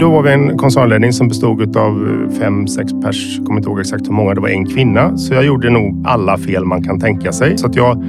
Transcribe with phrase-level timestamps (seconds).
[0.00, 3.36] Då var vi en koncernledning som bestod av eh, fem, sex pers.
[3.36, 4.34] Jag kommer inte ihåg exakt hur många.
[4.34, 5.16] Det var en kvinna.
[5.16, 7.58] Så jag gjorde nog alla fel man kan tänka sig.
[7.58, 8.04] Så att jag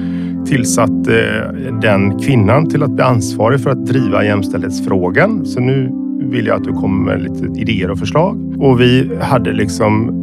[0.46, 5.46] tillsatte eh, den kvinnan till att bli ansvarig för att driva jämställdhetsfrågan.
[5.46, 8.56] Så nu vill jag att du kommer med lite idéer och förslag.
[8.60, 10.22] Och vi hade liksom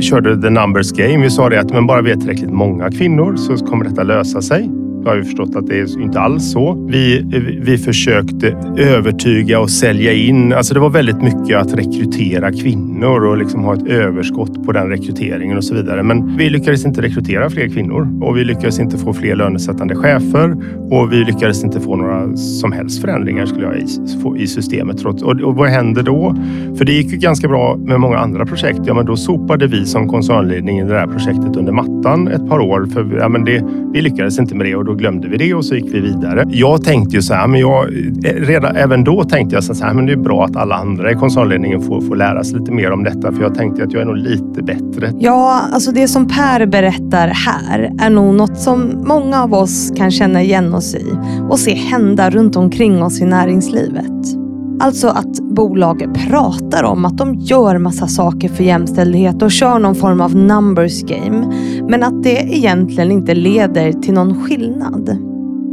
[0.00, 1.22] körde the numbers game.
[1.22, 4.42] Vi sa det att men bara vi är tillräckligt många kvinnor så kommer detta lösa
[4.42, 4.70] sig.
[5.04, 6.86] Då har vi förstått att det är inte alls så.
[6.88, 7.22] Vi,
[7.62, 10.52] vi försökte övertyga och sälja in.
[10.52, 14.88] Alltså det var väldigt mycket att rekrytera kvinnor och liksom ha ett överskott på den
[14.88, 16.02] rekryteringen och så vidare.
[16.02, 20.56] Men vi lyckades inte rekrytera fler kvinnor och vi lyckades inte få fler lönesättande chefer
[20.90, 23.88] och vi lyckades inte få några som helst förändringar skulle jag
[24.22, 25.04] få i systemet.
[25.04, 26.36] Och, och vad hände då?
[26.78, 28.80] För det gick ju ganska bra med många andra projekt.
[28.84, 32.86] Ja, men då sopade vi som koncernledning det här projektet under mattan ett par år.
[32.92, 35.64] För ja, men det, vi lyckades inte med det och då glömde vi det och
[35.64, 36.44] så gick vi vidare.
[36.48, 37.84] Jag tänkte ju så här, men jag,
[38.24, 41.12] eh, redan, även då tänkte jag så här, men det är bra att alla andra
[41.12, 43.32] i koncernledningen får, får lära sig lite mer om detta.
[43.32, 45.12] För jag tänkte att jag är nog lite bättre.
[45.18, 50.10] Ja, alltså det som Per berättar här är nog något som många av oss kan
[50.10, 51.06] känna igen oss i
[51.50, 54.40] och se hända runt omkring oss i näringslivet.
[54.80, 59.94] Alltså att bolag pratar om att de gör massa saker för jämställdhet och kör någon
[59.94, 61.54] form av numbers game.
[61.88, 65.29] Men att det egentligen inte leder till någon skillnad.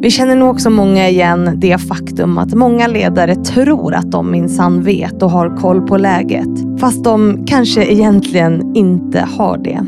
[0.07, 4.83] Vi känner nog också många igen det faktum att många ledare tror att de minsann
[4.83, 6.79] vet och har koll på läget.
[6.79, 9.79] Fast de kanske egentligen inte har det.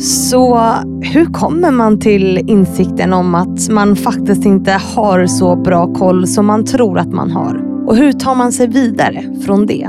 [0.00, 6.26] Så hur kommer man till insikten om att man faktiskt inte har så bra koll
[6.26, 7.84] som man tror att man har?
[7.86, 9.88] Och hur tar man sig vidare från det?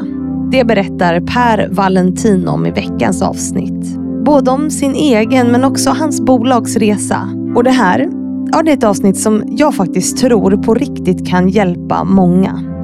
[0.52, 3.98] Det berättar Per Valentin om i veckans avsnitt.
[4.26, 7.30] Både om sin egen men också hans bolags resa.
[7.56, 8.17] Och det här,
[8.52, 12.78] ja det är ett avsnitt som jag faktiskt tror på riktigt kan hjälpa många.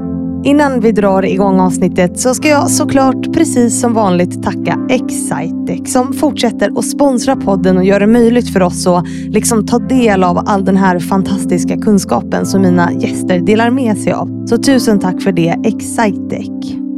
[0.45, 6.13] Innan vi drar igång avsnittet så ska jag såklart precis som vanligt tacka Excitec som
[6.13, 10.43] fortsätter att sponsra podden och gör det möjligt för oss att liksom ta del av
[10.45, 14.45] all den här fantastiska kunskapen som mina gäster delar med sig av.
[14.47, 16.49] Så tusen tack för det Excitec.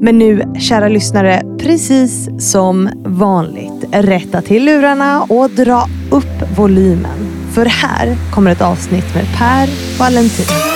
[0.01, 7.44] Men nu, kära lyssnare, precis som vanligt, rätta till lurarna och dra upp volymen.
[7.55, 10.74] För här kommer ett avsnitt med Per Valentin.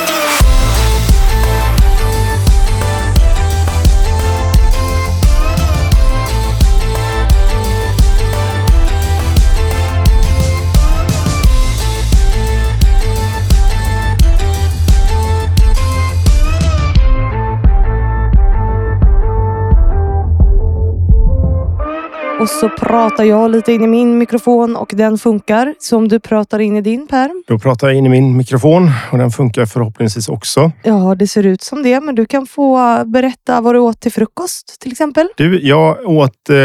[22.39, 26.59] Och så pratar jag lite in i min mikrofon och den funkar som du pratar
[26.59, 27.29] in i din Per.
[27.47, 30.71] Då pratar jag in i min mikrofon och den funkar förhoppningsvis också.
[30.83, 32.01] Ja, det ser ut som det.
[32.01, 35.27] Men du kan få berätta vad du åt till frukost till exempel.
[35.37, 36.55] Du, jag åt eh,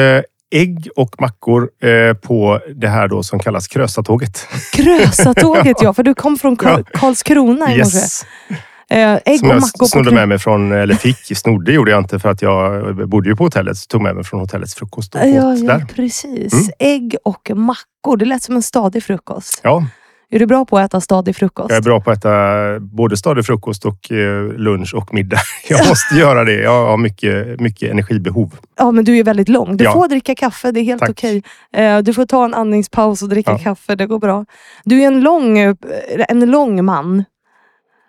[0.60, 4.46] ägg och mackor eh, på det här då som kallas Krösatåget.
[4.72, 8.26] Krösatåget ja, för du kom från Karlskrona i morse.
[8.94, 12.00] Eh, ägg som och mackor jag snodde med mig från, eller fick, snodde gjorde jag
[12.00, 13.76] inte för att jag bodde ju på hotellet.
[13.76, 15.86] Så tog med mig från hotellets frukost och ja, åt ja, där.
[15.94, 16.52] Precis.
[16.52, 16.66] Mm.
[16.78, 18.16] Ägg och mackor.
[18.16, 19.60] Det lät som en stadig frukost.
[19.62, 19.86] Ja.
[20.30, 21.70] Är du bra på att äta stadig frukost?
[21.70, 25.38] Jag är bra på att äta både stadig frukost och eh, lunch och middag.
[25.68, 26.62] Jag måste göra det.
[26.62, 28.56] Jag har mycket, mycket energibehov.
[28.78, 29.76] Ja, men du är väldigt lång.
[29.76, 29.92] Du ja.
[29.92, 30.72] får dricka kaffe.
[30.72, 31.10] Det är helt Tack.
[31.10, 31.42] okej.
[31.72, 33.58] Eh, du får ta en andningspaus och dricka ja.
[33.58, 33.94] kaffe.
[33.94, 34.44] Det går bra.
[34.84, 35.58] Du är en lång,
[36.28, 37.24] en lång man.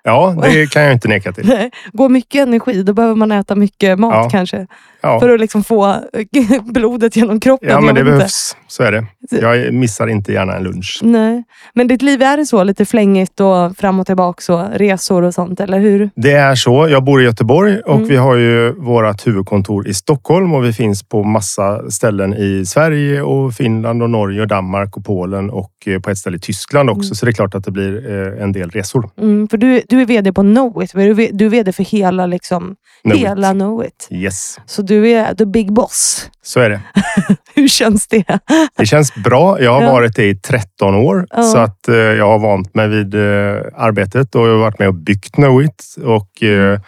[0.06, 1.70] Ja, det kan jag inte neka till.
[1.94, 4.30] Går mycket energi, då behöver man äta mycket mat ja.
[4.30, 4.68] kanske.
[5.06, 5.20] Ja.
[5.20, 5.96] För att liksom få
[6.64, 7.70] blodet genom kroppen.
[7.70, 8.58] Ja, men det behövs.
[8.68, 9.06] Så är det.
[9.30, 11.00] Jag missar inte gärna en lunch.
[11.04, 11.44] Nej.
[11.74, 12.64] Men ditt liv är så?
[12.64, 16.10] Lite flängigt och fram och tillbaka och resor och sånt, eller hur?
[16.16, 16.88] Det är så.
[16.90, 18.08] Jag bor i Göteborg och mm.
[18.08, 23.22] vi har ju vårt huvudkontor i Stockholm och vi finns på massa ställen i Sverige
[23.22, 26.90] och Finland och Norge och Danmark och Polen och eh, på ett ställe i Tyskland
[26.90, 27.08] också.
[27.08, 27.16] Mm.
[27.16, 29.10] Så det är klart att det blir eh, en del resor.
[29.22, 30.92] Mm, för du, du är VD på Knowit.
[30.94, 33.54] Du är VD för hela, liksom, know hela it.
[33.54, 34.08] Knowit.
[34.12, 34.60] Yes.
[34.66, 36.30] Så du är the big boss.
[36.44, 36.82] Så är det.
[37.56, 38.40] Hur känns det?
[38.78, 39.62] det känns bra.
[39.62, 39.92] Jag har ja.
[39.92, 41.44] varit det i 13 år ja.
[41.44, 44.88] så att eh, jag har vant mig vid eh, arbetet och jag har varit med
[44.88, 45.96] och byggt Knowit.
[46.04, 46.80] Och, Eh,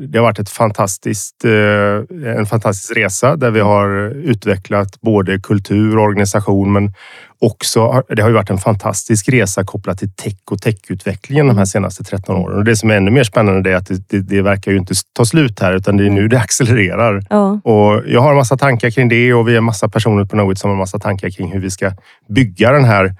[0.00, 5.96] det har varit ett fantastiskt, eh, en fantastisk resa där vi har utvecklat både kultur
[5.96, 6.92] och organisation men
[7.38, 11.64] också, det har ju varit en fantastisk resa kopplat till tech och techutvecklingen de här
[11.64, 12.58] senaste 13 åren.
[12.58, 14.94] Och det som är ännu mer spännande är att det, det, det verkar ju inte
[15.12, 17.22] ta slut här utan det är nu det accelererar.
[17.30, 17.60] Ja.
[17.64, 20.36] Och jag har en massa tankar kring det och vi är en massa personer på
[20.36, 21.92] Knowit som har en massa tankar kring hur vi ska
[22.28, 23.14] bygga den här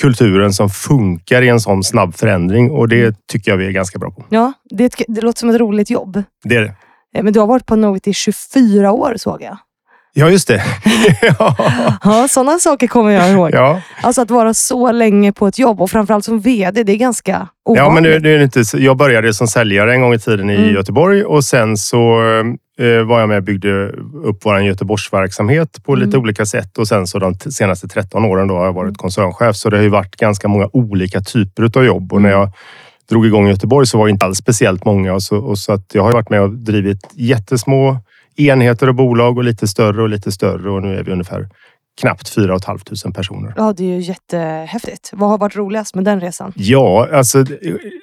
[0.00, 3.98] kulturen som funkar i en sån snabb förändring och det tycker jag vi är ganska
[3.98, 4.24] bra på.
[4.28, 6.22] Ja, det, det låter som ett roligt jobb.
[6.44, 6.74] Det är det.
[7.14, 9.56] Eh, Men du har varit på Knowit i 24 år såg jag.
[10.16, 10.62] Ja, just det.
[11.38, 11.56] ja.
[12.04, 13.50] Ja, sådana saker kommer jag ihåg.
[13.52, 13.80] Ja.
[14.02, 17.48] Alltså att vara så länge på ett jobb och framförallt som VD, det är ganska
[17.64, 17.84] ovanligt.
[17.84, 20.54] Ja, men det, det är inte, jag började som säljare en gång i tiden i
[20.56, 20.74] Mm.
[20.74, 22.20] Göteborg och sen så
[22.80, 23.88] eh, var jag med och byggde
[24.24, 26.20] upp vår Göteborgsverksamhet på lite Mm.
[26.20, 29.56] olika sätt och sen så de senaste 13 åren då har jag varit koncernchef.
[29.56, 32.40] Så det har ju varit ganska många olika typer av jobb och när Mm.
[32.40, 32.50] jag
[33.10, 35.72] drog igång i Göteborg så var det inte alls speciellt många och så, och så
[35.72, 37.96] att jag har varit med och drivit jättesmå
[38.36, 41.48] enheter och bolag och lite större och lite större och nu är vi ungefär
[42.00, 43.54] knappt 4 500 personer.
[43.56, 45.10] Ja, det är ju jättehäftigt.
[45.12, 46.52] Vad har varit roligast med den resan?
[46.56, 47.44] Ja, alltså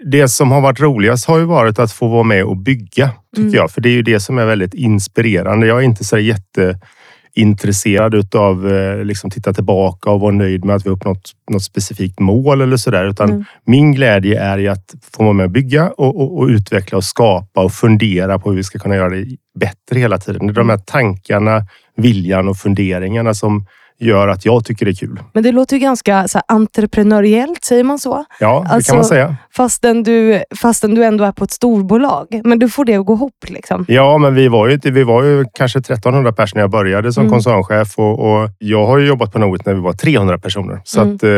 [0.06, 3.42] det- som har varit roligast har ju varit att få vara med och bygga, tycker
[3.42, 3.54] Mm.
[3.54, 3.72] jag.
[3.72, 5.68] För det är ju det som är väldigt inspirerande.
[5.68, 6.18] Jag är inte så
[7.36, 12.20] jätteintresserad utav eh, liksom titta tillbaka och vara nöjd med att vi uppnått något specifikt
[12.20, 13.06] mål eller sådär.
[13.06, 13.44] Utan Mm.
[13.66, 17.04] min glädje är i att få vara med och bygga och, och, och utveckla och
[17.04, 19.26] skapa och fundera på hur vi ska kunna göra det
[19.60, 20.48] bättre hela tiden.
[20.48, 21.66] Det är de här tankarna,
[21.98, 23.66] viljan och funderingarna som
[24.02, 25.20] gör att jag tycker det är kul.
[25.34, 28.26] Men det låter ju ganska så här, entreprenöriellt, säger man så?
[28.40, 29.36] Ja, det Alltså- kan man säga.
[29.56, 32.42] Fastän du, fastän du ändå är på ett storbolag.
[32.44, 33.86] Men du får det att gå ihop liksom.
[33.88, 37.22] Ja, men vi var ju, vi var ju kanske 1300 personer när jag började som
[37.22, 37.32] Mm.
[37.34, 40.82] koncernchef och, och jag har ju jobbat på Knowit när vi var 300 personer.
[40.84, 41.16] Så Mm.
[41.16, 41.30] att, eh,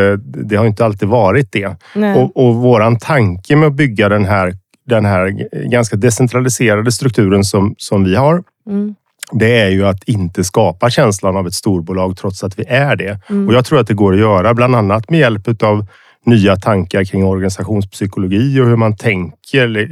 [0.43, 1.75] det har inte alltid varit det.
[1.95, 2.21] Nej.
[2.21, 4.53] Och, och våran tanke med att bygga den här,
[4.89, 8.95] den här ganska decentraliserade strukturen som, som vi har, Mm.
[9.39, 13.19] Det är ju att inte skapa känslan av ett storbolag trots att vi är det.
[13.29, 13.47] Mm.
[13.47, 15.85] Och jag tror att det går att göra, bland annat med hjälp av
[16.25, 19.89] nya tankar kring organisationspsykologi och hur man tänker.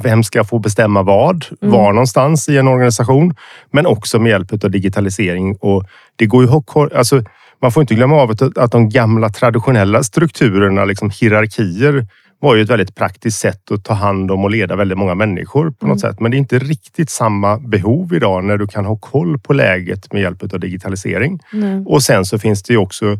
[0.00, 1.44] Vem ska få bestämma vad?
[1.62, 1.72] Mm.
[1.72, 3.34] Var någonstans i en organisation?
[3.70, 5.56] Men också med hjälp av digitalisering.
[5.60, 5.84] Och
[6.16, 6.50] det går ju
[6.94, 7.22] alltså,
[7.62, 12.06] man får inte glömma av att, att de gamla traditionella strukturerna, liksom hierarkier,
[12.44, 15.70] var ju ett väldigt praktiskt sätt att ta hand om och leda väldigt många människor
[15.70, 16.20] på något sätt.
[16.20, 20.12] Men det är inte riktigt samma behov idag när du kan ha koll på läget
[20.12, 21.40] med hjälp av digitalisering.
[21.52, 21.82] Nej.
[21.86, 23.18] Och sen så finns det ju också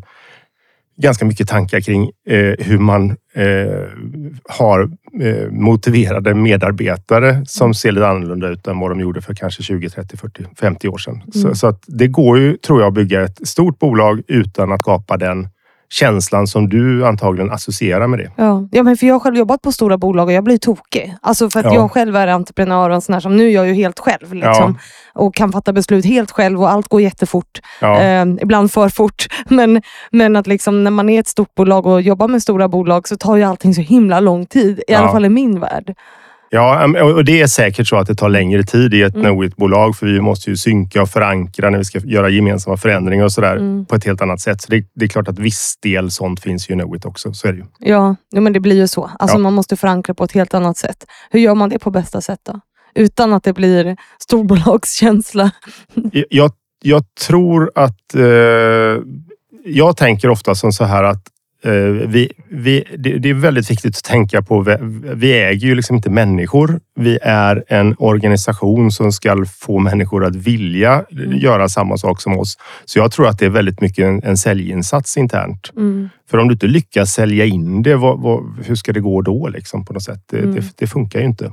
[0.97, 3.87] ganska mycket tankar kring eh, hur man eh,
[4.49, 4.89] har
[5.21, 9.89] eh, motiverade medarbetare som ser lite annorlunda ut än vad de gjorde för kanske 20,
[9.89, 11.21] 30, 40, 50 år sedan.
[11.33, 11.55] Så, Mm.
[11.55, 15.17] så att det går ju, tror jag, att bygga ett stort bolag utan att skapa
[15.17, 15.47] den
[15.89, 18.31] känslan som du antagligen associerar med det.
[18.35, 18.67] Ja.
[18.71, 21.15] ja, men för jag har själv jobbat på stora bolag och jag blir tokig.
[21.21, 21.73] Alltså för att Ja.
[21.73, 24.33] jag själv är entreprenör och en sån här som nu jag ju helt själv.
[24.33, 24.77] Liksom,
[25.13, 27.59] Och kan fatta beslut helt själv och allt går jättefort.
[27.81, 28.01] Ja.
[28.01, 29.25] Eh, ibland för fort.
[29.49, 33.07] Men, men att liksom, när man är ett stort bolag och jobbar med stora bolag
[33.07, 34.79] så tar ju allting så himla lång tid.
[34.79, 34.97] I Ja.
[34.99, 35.93] alla fall i min värld.
[36.49, 39.25] Ja, och det är säkert så att det tar längre tid i ett Mm.
[39.25, 43.31] Knowit-bolag för vi måste ju synka och förankra när vi ska göra gemensamma förändringar och
[43.31, 43.85] sådär Mm.
[43.85, 44.61] på ett helt annat sätt.
[44.61, 47.33] Så det, det är klart att viss del sånt finns ju i Knowit också.
[47.33, 47.65] Så är det ju.
[47.79, 49.11] Ja, men det blir ju så.
[49.19, 49.41] Alltså Ja.
[49.41, 51.05] Man måste förankra på ett helt annat sätt.
[51.31, 52.59] Hur gör man det på bästa sätt då?
[52.95, 55.51] Utan att det blir storbolagskänsla.
[56.29, 56.51] Jag,
[56.83, 58.15] jag tror att...
[58.15, 58.21] Eh,
[59.67, 61.23] jag tänker ofta som så här att
[62.07, 64.77] vi, vi, det, är väldigt viktigt att tänka på.
[65.13, 66.79] Vi, äger ju liksom inte människor.
[66.95, 71.03] Vi är en organisation som ska få människor att vilja
[71.35, 72.57] göra samma sak som oss.
[72.85, 75.71] Så jag tror att det är väldigt mycket en, en säljinsats internt.
[75.75, 76.09] Mm.
[76.29, 79.47] För om du inte lyckas sälja in det, vad, vad, hur ska det gå då?
[79.47, 80.19] Liksom, på något sätt?
[80.31, 80.55] Det, Mm.
[80.55, 81.51] det, det funkar ju inte.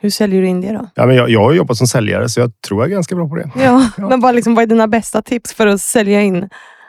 [0.00, 0.88] Hur säljer du in det då?
[0.94, 3.28] Ja, men jag, jag har jobbat som säljare så jag tror jag är ganska bra
[3.28, 3.50] på det.
[3.56, 4.08] Ja, Ja.
[4.08, 6.48] men vad, liksom, vad är dina bästa tips för att sälja in?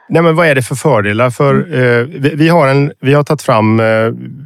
[0.09, 1.29] Nej, men vad är det för fördelar?
[1.29, 3.85] För, eh, vi, vi, har en, vi har tagit fram, eh,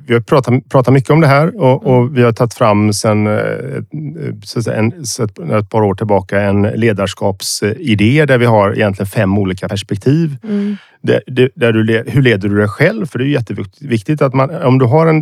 [0.08, 3.28] vi har pratat, pratat mycket om det här och, och vi har tagit fram sen
[3.28, 9.70] eh, en, så ett, par år tillbaka en ledarskapsidé där vi har egentligen fem olika
[9.70, 10.38] perspektiv.
[10.44, 10.78] Mm.
[11.01, 11.22] Det,
[11.56, 13.06] där du, hur leder du dig själv?
[13.06, 15.20] För det är jätteviktigt att man, om du har en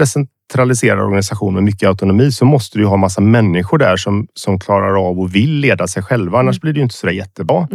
[0.47, 4.59] decentraliserad organisation med mycket autonomi så måste du ju ha massa människor där som, som
[4.59, 6.39] klarar av och vill leda sig själva.
[6.39, 7.67] Annars blir det ju inte så där jättebra.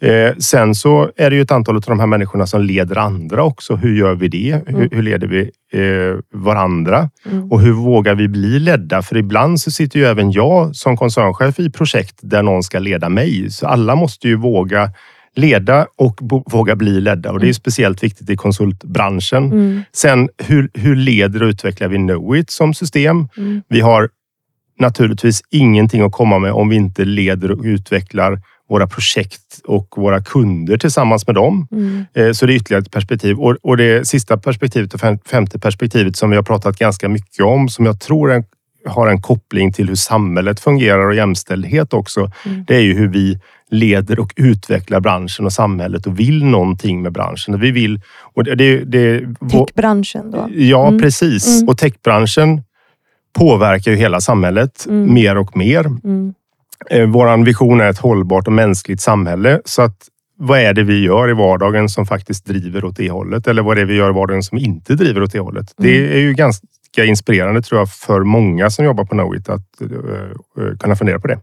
[0.00, 3.42] Eh, sen så är det ju ett antal av de här människorna som leder andra
[3.42, 3.76] också.
[3.76, 4.60] Hur gör vi det?
[4.66, 7.10] Hur, hur leder vi eh, varandra?
[7.26, 7.52] Mm.
[7.52, 9.02] Och hur vågar vi bli ledda?
[9.02, 13.08] För ibland så sitter ju även jag som koncernchef i projekt där någon ska leda
[13.08, 13.50] mig.
[13.50, 14.90] Så alla måste ju våga
[15.34, 17.32] leda och våga bli ledda.
[17.32, 19.44] Och det är speciellt viktigt i konsultbranschen.
[19.44, 19.82] Mm.
[19.92, 23.28] Sen hur, hur leder och utvecklar vi Knowit som system?
[23.36, 23.62] Mm.
[23.68, 24.08] Vi har
[24.80, 30.22] naturligtvis ingenting att komma med om vi inte leder och utvecklar våra projekt och våra
[30.22, 31.68] kunder tillsammans med dem.
[31.72, 32.04] Mm.
[32.14, 33.36] Eh, Så det är ytterligare ett perspektiv.
[33.62, 37.68] Och- det sista perspektivet och fem- femte perspektivet som vi har pratat ganska mycket om,
[37.68, 38.44] som jag tror
[38.86, 42.30] har en koppling till hur samhället fungerar och jämställdhet också.
[42.46, 42.64] Mm.
[42.66, 43.38] Det är ju hur vi
[43.70, 47.60] leder och utvecklar branschen och samhället och vill någonting med branschen.
[47.60, 48.00] Vi vill...
[48.34, 50.48] Och det, det, det, Techbranschen då?
[50.54, 51.00] Ja, Mm.
[51.00, 51.56] precis.
[51.56, 51.68] Mm.
[51.68, 52.62] Och techbranschen
[53.38, 55.14] påverkar ju hela samhället Mm.
[55.14, 55.84] mer och mer.
[56.04, 56.34] Mm.
[56.90, 59.60] Eh, Vår vision är ett hållbart och mänskligt samhälle.
[59.64, 59.96] Så att
[60.40, 63.46] vad är det vi gör i vardagen som faktiskt driver åt det hållet?
[63.46, 65.74] Eller vad är det vi gör i vardagen som inte driver åt det hållet?
[65.76, 70.76] Det är ju ganska inspirerande tror jag för många som jobbar på Knowit att eh,
[70.80, 71.38] kunna fundera på det.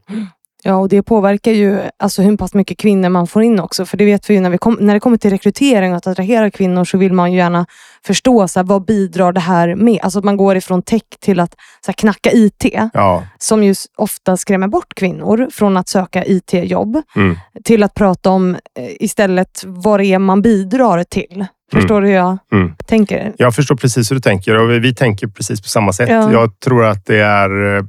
[0.68, 3.86] Ja, och det påverkar ju alltså, hur pass mycket kvinnor man får in också.
[3.86, 6.08] För det vet vi ju när, vi kom, när det kommer till rekrytering och att
[6.08, 7.66] attrahera kvinnor så vill man ju gärna
[8.06, 10.00] förstå så här, vad bidrar det här med.
[10.04, 11.52] Alltså att man går ifrån tech till att
[11.86, 12.66] så här, knacka IT.
[12.94, 17.02] Ja, Som ju ofta skrämmer bort kvinnor från att söka IT-jobb.
[17.16, 17.38] mm.
[17.64, 18.60] Till att prata om eh,
[19.00, 21.46] istället vad det är man bidrar till.
[21.74, 22.74] Förstår du hur jag Mm.
[22.86, 23.34] tänker?
[23.38, 26.10] Jag förstår precis hur du tänker och vi tänker precis på samma sätt.
[26.10, 26.32] Ja.
[26.32, 27.84] Jag tror att det är eh,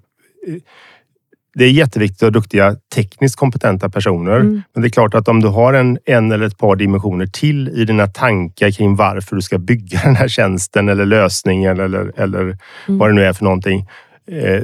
[1.58, 4.36] det är jätteviktigt att ha duktiga tekniskt kompetenta personer.
[4.36, 4.62] Mm.
[4.74, 7.68] Men det är klart att om du har en, en eller ett par dimensioner till
[7.68, 12.40] i dina tankar kring varför du ska bygga den här tjänsten eller lösningen eller, eller
[12.88, 12.98] Mm.
[12.98, 13.86] vad det nu är för någonting.
[14.30, 14.62] Eh,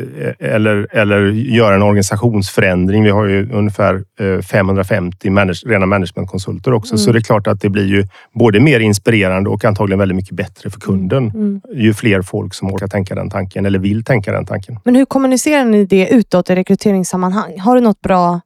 [0.55, 3.03] Eller, eller göra en organisationsförändring.
[3.05, 6.97] Vi har ju ungefär eh, 550 manage, rena managementkonsulter också.
[6.99, 7.13] Så Mm.
[7.13, 8.05] det är klart att det blir ju
[8.35, 11.31] både mer inspirerande och antagligen väldigt mycket bättre för kunden.
[11.31, 11.61] Mm.
[11.75, 14.79] Ju fler folk som orkar tänka den tanken eller vill tänka den tanken.
[14.85, 17.59] Men hur kommunicerar ni det utåt i rekryteringssammanhang?
[17.61, 18.41] Har du något bra...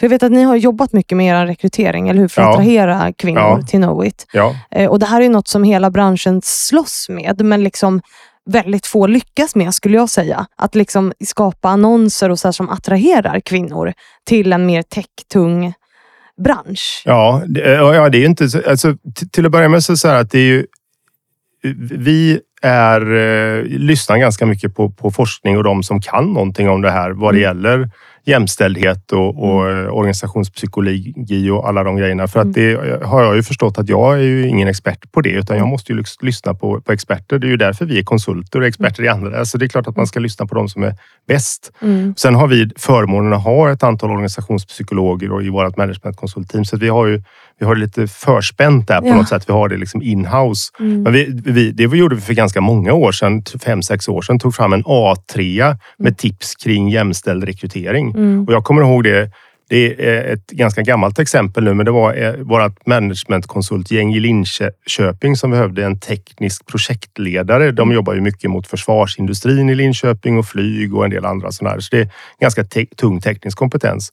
[0.00, 2.28] För jag vet att ni har jobbat mycket med er rekrytering, eller hur?
[2.28, 2.52] För att Ja.
[2.52, 3.60] attrahera kvinnor Ja.
[3.62, 4.26] till Knowit.
[4.32, 8.00] Ja, Eh, och det här är ju något som hela branschen slåss med, men liksom
[8.50, 10.46] väldigt få lyckas med, skulle jag säga.
[10.56, 13.92] Att liksom skapa annonser och så här som attraherar kvinnor
[14.26, 15.72] till en mer tech-tung
[16.44, 17.02] bransch.
[17.04, 18.48] Ja, det, ja, det är inte...
[18.48, 18.96] så- Alltså,
[19.32, 20.66] till att börja med så så här att det är ju...
[21.90, 26.82] Vi är, eh, lyssnar ganska mycket på, på forskning och de som kan någonting om
[26.82, 27.56] det här vad det Mm.
[27.56, 27.90] gäller
[28.26, 29.88] jämställdhet och, och eh,
[30.48, 32.28] organisationspsykologi och alla de grejerna.
[32.28, 32.50] För Mm.
[32.50, 35.56] att det har jag ju förstått att jag är ju ingen expert på det utan
[35.56, 37.38] jag måste ju lys- lyssna på, på experter.
[37.38, 39.38] Det är ju därför vi är konsulter och experter i andra.
[39.38, 40.94] Alltså det är klart att man ska lyssna på de som är
[41.28, 41.72] bäst.
[41.82, 42.14] Mm.
[42.16, 46.64] Sen har vi förmånen att ha ett antal organisationspsykologer och i vårt managementkonsultteam.
[46.64, 47.22] Så vi har ju
[47.60, 49.14] vi har det lite förspänt där på Ja.
[49.14, 49.44] något sätt.
[49.48, 50.70] Vi har det liksom in-house.
[50.80, 51.02] Mm.
[51.02, 54.38] Men vi, vi, det gjorde vi för ganska många år sedan, fem, sex år sedan.
[54.38, 58.10] Tog fram en A3 med tips kring jämställd rekrytering.
[58.10, 58.44] Mm.
[58.44, 59.30] Och jag kommer ihåg det.
[59.68, 65.36] Det är ett ganska gammalt exempel nu, men det var eh, vårt managementkonsultgäng i Linköping
[65.36, 67.70] som behövde en teknisk projektledare.
[67.70, 71.72] De jobbar ju mycket mot försvarsindustrin i Linköping och flyg och en del andra sådana
[71.72, 71.80] här.
[71.80, 72.08] Så det är
[72.40, 74.12] ganska te tung teknisk kompetens.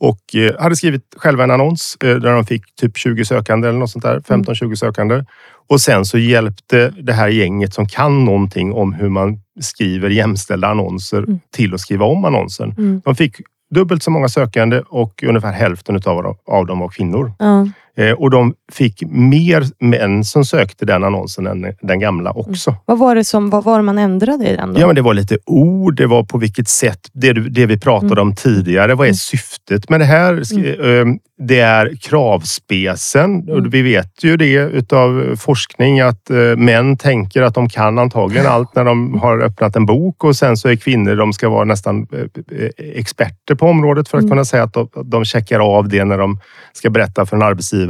[0.00, 3.78] Och eh, hade skrivit själva en annons eh, där de fick typ 20 sökande eller
[3.78, 4.20] något sånt där.
[4.20, 5.24] 15-20 sökande.
[5.68, 10.68] Och sen så hjälpte det här gänget som kan någonting om hur man skriver jämställda
[10.68, 11.40] annonser Mm.
[11.52, 12.74] till att skriva om annonsen.
[12.78, 13.00] Mm.
[13.04, 13.36] De fick
[13.74, 16.00] dubbelt så många sökande och ungefär hälften
[16.46, 17.32] av dem var kvinnor.
[17.38, 17.68] Ja.
[17.98, 22.74] Eh, och de fick mer män som sökte den annonsen än den gamla också.
[22.84, 24.80] Vad, var det som, vad var man ändrade i den då?
[24.80, 28.12] Ja, men det var lite ord, det var på vilket sätt, det, det vi pratade
[28.12, 28.28] Mm.
[28.28, 28.94] om tidigare.
[28.94, 29.14] Vad är Mm.
[29.14, 30.34] syftet med det här?
[30.34, 31.06] Sk- eh,
[31.40, 33.48] Det är kravspecen.
[33.48, 33.70] Och Mm.
[33.70, 38.74] vi vet ju det utav forskning att eh, män tänker att de kan antagligen allt
[38.74, 42.06] när de har öppnat en bok och sen så är kvinnor, de ska vara nästan
[42.12, 44.30] eh, experter på området för att Mm.
[44.30, 46.40] kunna säga att de, de checkar av det när de
[46.72, 47.87] ska berätta för en arbetsgivare.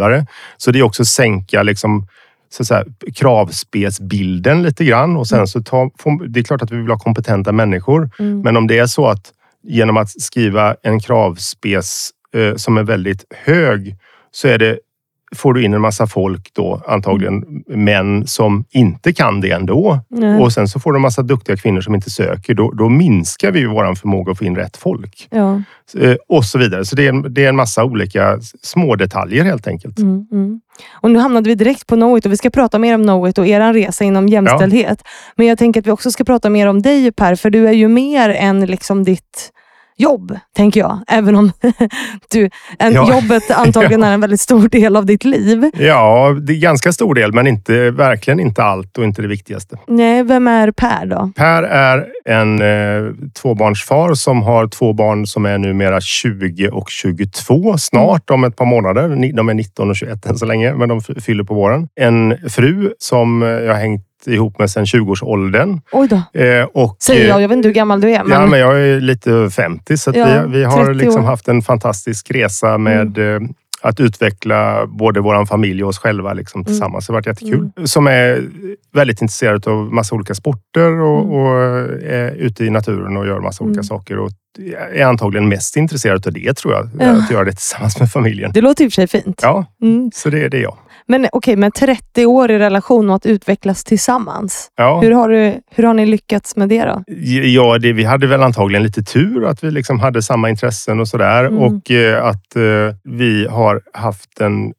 [0.56, 2.06] Så det är också sänka liksom
[2.50, 5.90] så att säga, kravspelsbilden lite grann och sen så ta,
[6.28, 8.10] det är klart att vi vill ha kompetenta människor.
[8.18, 8.40] Mm.
[8.40, 13.24] Men om det är så att genom att skriva en kravspes eh, som är väldigt
[13.30, 13.96] hög
[14.30, 14.78] så är det,
[15.36, 20.00] får du in en massa folk då, antagligen män som inte kan det ändå.
[20.08, 20.40] Nej.
[20.40, 22.54] Och sen så får du en massa duktiga kvinnor som inte söker.
[22.54, 25.28] Då, då minskar vi vår förmåga att få in rätt folk.
[25.30, 25.62] Ja.
[25.98, 26.84] Eh, och så vidare.
[26.84, 29.98] Så det är, en, det är en massa olika små detaljer helt enkelt.
[29.98, 30.60] Mm, mm.
[31.00, 33.46] Och nu hamnade vi direkt på Knowit och vi ska prata mer om Knowit och
[33.46, 35.02] er resa inom jämställdhet.
[35.36, 37.72] Men jag tänker att vi också ska prata mer om dig Per, för du är
[37.72, 39.52] ju mer än liksom ditt
[39.98, 40.98] jobb, tänker jag.
[41.08, 41.52] Även om
[42.32, 43.14] du, en, Ja.
[43.14, 45.70] jobbet antagligen är en väldigt stor del av ditt liv.
[45.74, 49.78] Ja, det är ganska stor del, men inte, verkligen inte allt och inte det viktigaste.
[49.86, 51.30] Nej, vem är Per då?
[51.36, 53.12] Per är en eh,
[53.42, 58.64] tvåbarnsfar som har två barn som är numera 20 och 22 snart om ett par
[58.66, 59.32] månader.
[59.36, 61.88] De är 19 och 21 än så länge, men de fyller på våren.
[62.00, 65.80] En fru som eh, jag har hängt ihop med sedan 20-årsåldern.
[65.92, 67.42] Oj då, Eh, och, säger eh, jag.
[67.42, 68.24] Jag vet inte hur gammal du är.
[68.24, 68.40] Men...
[68.40, 71.48] Ja, men jag är lite över 50 så Ja, vi, vi har 30 liksom haft
[71.48, 73.40] en fantastisk resa med eh,
[73.80, 77.06] att utveckla både vår familj och oss själva liksom, tillsammans.
[77.06, 77.70] Det har varit jättekul.
[77.84, 78.44] Som är
[78.94, 81.30] väldigt intresserad av massa olika sporter och, Mm.
[81.30, 81.58] och
[82.02, 83.84] är ute i naturen och gör massa olika Mm.
[83.84, 84.18] saker.
[84.18, 84.30] Och
[84.94, 86.88] är antagligen mest intresserad av det tror jag.
[87.00, 87.06] Ja.
[87.06, 88.50] Att göra det tillsammans med familjen.
[88.54, 89.40] Det låter i och för sig fint.
[89.42, 90.10] Ja, Mm.
[90.14, 90.76] så det, det är jag.
[91.08, 94.70] Men okej, okay, men 30 år i relation och att utvecklas tillsammans.
[94.76, 95.00] Ja.
[95.00, 97.04] Hur, har du, hur har ni lyckats med det då?
[97.42, 101.08] Ja, det, vi hade väl antagligen lite tur att vi liksom hade samma intressen och
[101.08, 101.44] sådär.
[101.44, 101.58] Mm.
[101.58, 102.62] Och eh, att eh,
[103.04, 104.72] vi har haft en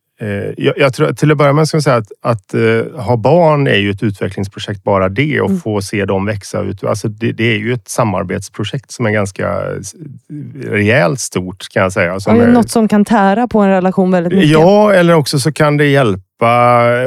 [0.57, 3.67] jag, jag, tror, till att börja med ska jag säga att, att uh, ha barn
[3.67, 5.61] är ju ett utvecklingsprojekt bara det och mm.
[5.61, 6.83] få se dem växa ut.
[6.83, 9.61] Alltså det, det, är ju ett samarbetsprojekt som är ganska
[10.63, 12.19] rejält stort kan jag säga.
[12.19, 14.49] Som ja, är, något som kan tära på en relation väldigt mycket.
[14.49, 16.28] Ja, eller också så kan det hjälpa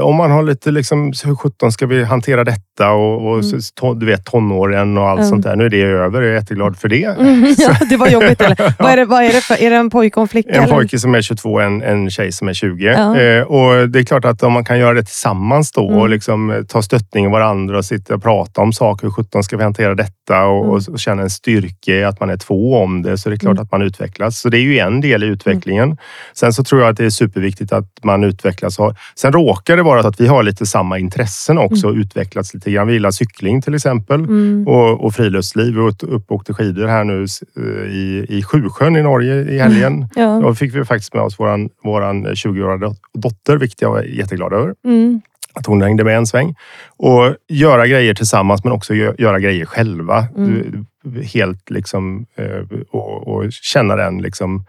[0.03, 2.93] om man har lite liksom, hur sjutton ska vi hantera detta?
[2.93, 3.61] Och, och mm.
[3.61, 5.31] så, du vet tonåren och allt mm.
[5.31, 5.57] sånt där.
[5.57, 6.23] Nu är det över.
[6.23, 7.05] Jag är jätteglad för det.
[7.05, 8.41] Mm, ja, det var jobbigt.
[8.41, 8.75] Eller?
[8.83, 9.63] vad, är det, vad är det för?
[9.63, 10.51] Är det en pojke och en flicka?
[10.51, 10.75] En eller?
[10.75, 12.85] pojke som är 22 och en, en tjej som är 20.
[12.85, 13.21] Ja.
[13.21, 16.11] Eh, och Det är klart att om man kan göra det tillsammans då och mm.
[16.11, 19.07] liksom, eh, ta stöttning av varandra och sitta och prata om saker.
[19.07, 20.45] Hur sjutton ska vi hantera detta?
[20.45, 20.93] Och, och, mm.
[20.93, 23.19] och känna en styrka i att man är två om det.
[23.19, 24.41] Så det är klart att man utvecklas.
[24.41, 25.97] Så det är ju en del i utvecklingen.
[26.35, 28.79] Sen så tror jag att det är superviktigt att man utvecklas.
[29.23, 32.01] Sen råkar det vara att vi har lite samma intressen också mm.
[32.01, 32.87] utvecklats lite grann.
[32.87, 34.69] Vi gillar cykling till exempel mm.
[34.69, 35.75] och, och friluftsliv.
[35.75, 37.27] Vi uppåkte skidor här nu
[37.57, 40.09] eh, i, i Sjusjön i Norge i helgen.
[40.15, 40.41] Ja.
[40.43, 44.75] Då fick vi faktiskt med oss våran, våran 20-åriga dotter, vilket jag var jätteglad över.
[44.85, 45.21] Mm.
[45.55, 46.55] Att hon hängde med en sväng.
[46.97, 50.27] Och göra grejer tillsammans men också göra grejer själva.
[50.37, 50.87] Mm.
[51.35, 54.65] Helt liksom eh, och, och känna den liksom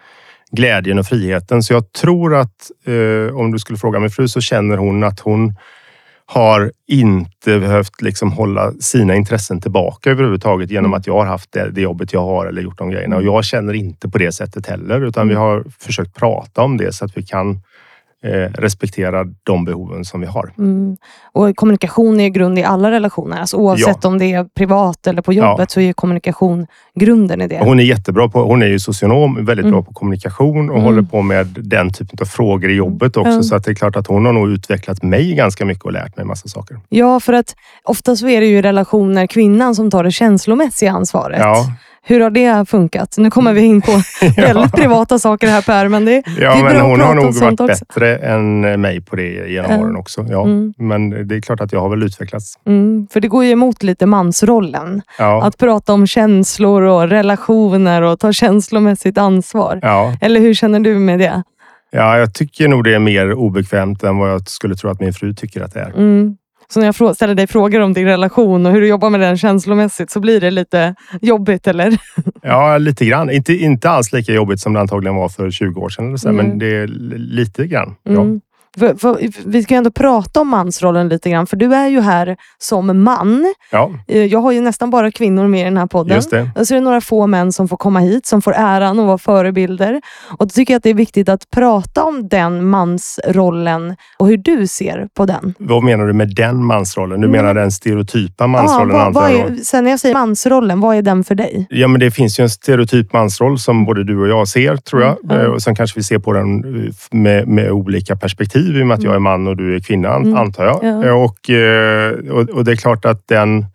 [0.55, 1.63] glädjen och friheten.
[1.63, 5.19] Så jag tror att eh, om du skulle fråga min fru så känner hon att
[5.19, 5.53] hon
[6.25, 10.99] har inte behövt liksom hålla sina intressen tillbaka överhuvudtaget genom mm.
[10.99, 13.15] att jag har haft det, det jobbet jag har eller gjort de grejerna.
[13.15, 15.43] Och jag känner inte på det sättet heller utan vi mm.
[15.43, 17.61] har försökt prata om det så att vi kan
[18.53, 20.53] respektera de behoven som vi har.
[20.57, 20.97] Mm.
[21.31, 23.39] Och Kommunikation är grund i alla relationer.
[23.39, 24.09] Alltså oavsett ja.
[24.09, 25.65] om det är privat eller på jobbet ja.
[25.67, 26.67] så är kommunikation
[26.99, 27.59] grunden i det.
[27.59, 29.71] Hon är jättebra på, hon är ju socionom, väldigt mm.
[29.71, 30.85] bra på kommunikation och mm.
[30.85, 33.43] håller på med den typen av frågor i jobbet också.
[33.43, 36.17] Så att det är klart att hon har nog utvecklat mig ganska mycket och lärt
[36.17, 36.79] mig massa saker.
[36.89, 41.39] Ja, för att ofta så är det ju relationer kvinnan som tar det känslomässiga ansvaret.
[41.39, 41.65] Ja.
[42.05, 43.15] Hur har det funkat?
[43.17, 43.91] Nu kommer vi in på
[44.35, 47.33] väldigt privata saker här Per, men det, ja, det är men bra Hon har nog
[47.33, 47.85] varit också.
[47.85, 49.81] bättre än mig på det genom mm.
[49.81, 50.25] åren också.
[50.29, 50.43] Ja.
[50.43, 50.73] Mm.
[50.77, 52.59] Men det är klart att jag har väl utvecklats.
[52.67, 53.07] Mm.
[53.13, 55.01] För det går ju emot lite mansrollen.
[55.17, 55.43] Ja.
[55.43, 59.79] Att prata om känslor och relationer och ta känslomässigt ansvar.
[59.81, 60.13] Ja.
[60.21, 61.43] Eller hur känner du med det?
[61.91, 65.13] Ja, jag tycker nog det är mer obekvämt än vad jag skulle tro att min
[65.13, 65.89] fru tycker att det är.
[65.89, 66.37] Mm.
[66.67, 69.37] Så när jag ställer dig frågor om din relation och hur du jobbar med den
[69.37, 71.97] känslomässigt så blir det lite jobbigt, eller?
[72.41, 73.29] Ja, lite grann.
[73.29, 76.29] Inte, inte alls lika jobbigt som det antagligen var för 20 år sedan, eller så,
[76.29, 76.45] mm.
[76.45, 77.95] men det är lite grann.
[78.03, 78.11] Ja.
[78.11, 78.41] Mm.
[79.45, 83.53] Vi ska ändå prata om mansrollen lite grann, för du är ju här som man.
[83.71, 83.91] Ja.
[84.07, 86.15] Eh, jag har ju nästan bara kvinnor med i den här podden.
[86.15, 86.51] Just det.
[86.55, 89.05] Och så är det några få män som får komma hit, som får äran att
[89.05, 90.01] vara förebilder.
[90.37, 94.37] Och då tycker jag att det är viktigt att prata om den mansrollen och hur
[94.37, 95.53] du ser på den.
[95.59, 97.21] Vad menar du med den mansrollen?
[97.21, 97.61] Du menar mm.
[97.61, 98.97] den stereotypa mansrollen?
[98.97, 101.67] Ja, vad, vad är, sen när jag säger mansrollen, vad är den för dig?
[101.69, 105.01] Ja, men det finns ju en stereotyp mansroll som både du och jag ser, tror
[105.01, 105.31] jag.
[105.31, 105.51] Mm.
[105.51, 106.63] Och sen kanske vi ser på den
[107.11, 109.23] med, med olika perspektiv perspektiv i och med att jag är mm.
[109.23, 110.35] man och du är kvinna, mm.
[110.35, 110.79] antar jag.
[110.83, 111.05] Ja.
[111.05, 113.65] Eh, och, eh, och, och, det är klart att den...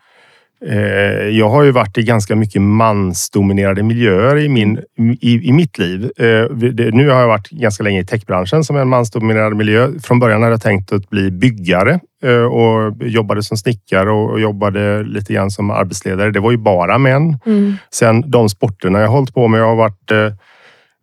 [0.66, 4.80] Eh, jag har ju varit i ganska mycket mansdominerade miljöer i, min,
[5.20, 6.10] i, i mitt liv.
[6.16, 9.88] Det, nu har jag varit ganska länge i techbranschen som är en mansdominerad miljö.
[10.02, 12.00] Från början hade jag tänkt att bli byggare
[12.50, 16.30] och jobbade som snickare och jobbade lite grann som arbetsledare.
[16.30, 17.38] Det var ju bara män.
[17.46, 17.74] Mm.
[17.90, 20.12] Sen de sporterna jag har hållit på med, jag har varit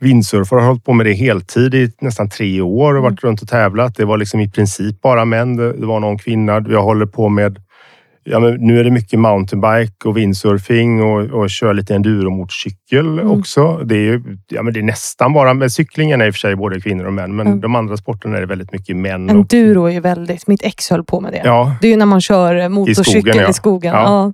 [0.02, 3.30] Windsurfare har hållit på med det heltid i nästan tre år och varit mm.
[3.30, 3.96] runt och tävlat.
[3.96, 5.56] Det var liksom i princip bara män.
[5.56, 6.66] Det var någon kvinna.
[6.70, 7.60] Jag håller på med
[8.28, 13.32] Ja, men nu är det mycket mountainbike och windsurfing och, och kör lite enduromotorcykel mm.
[13.32, 13.78] också.
[13.78, 16.56] Det är, ja, men det är nästan bara, med cyklingen är i och för sig
[16.56, 17.62] både kvinnor och män, men mm.
[17.62, 19.30] de andra sporterna är det väldigt mycket män.
[19.30, 21.42] Enduro och, är väldigt, mitt ex höll på med det.
[21.44, 23.44] Ja, det är ju när man kör motorcykel i skogen.
[23.44, 23.50] Ja.
[23.50, 23.94] I skogen.
[23.94, 24.02] Ja.
[24.02, 24.34] Ja,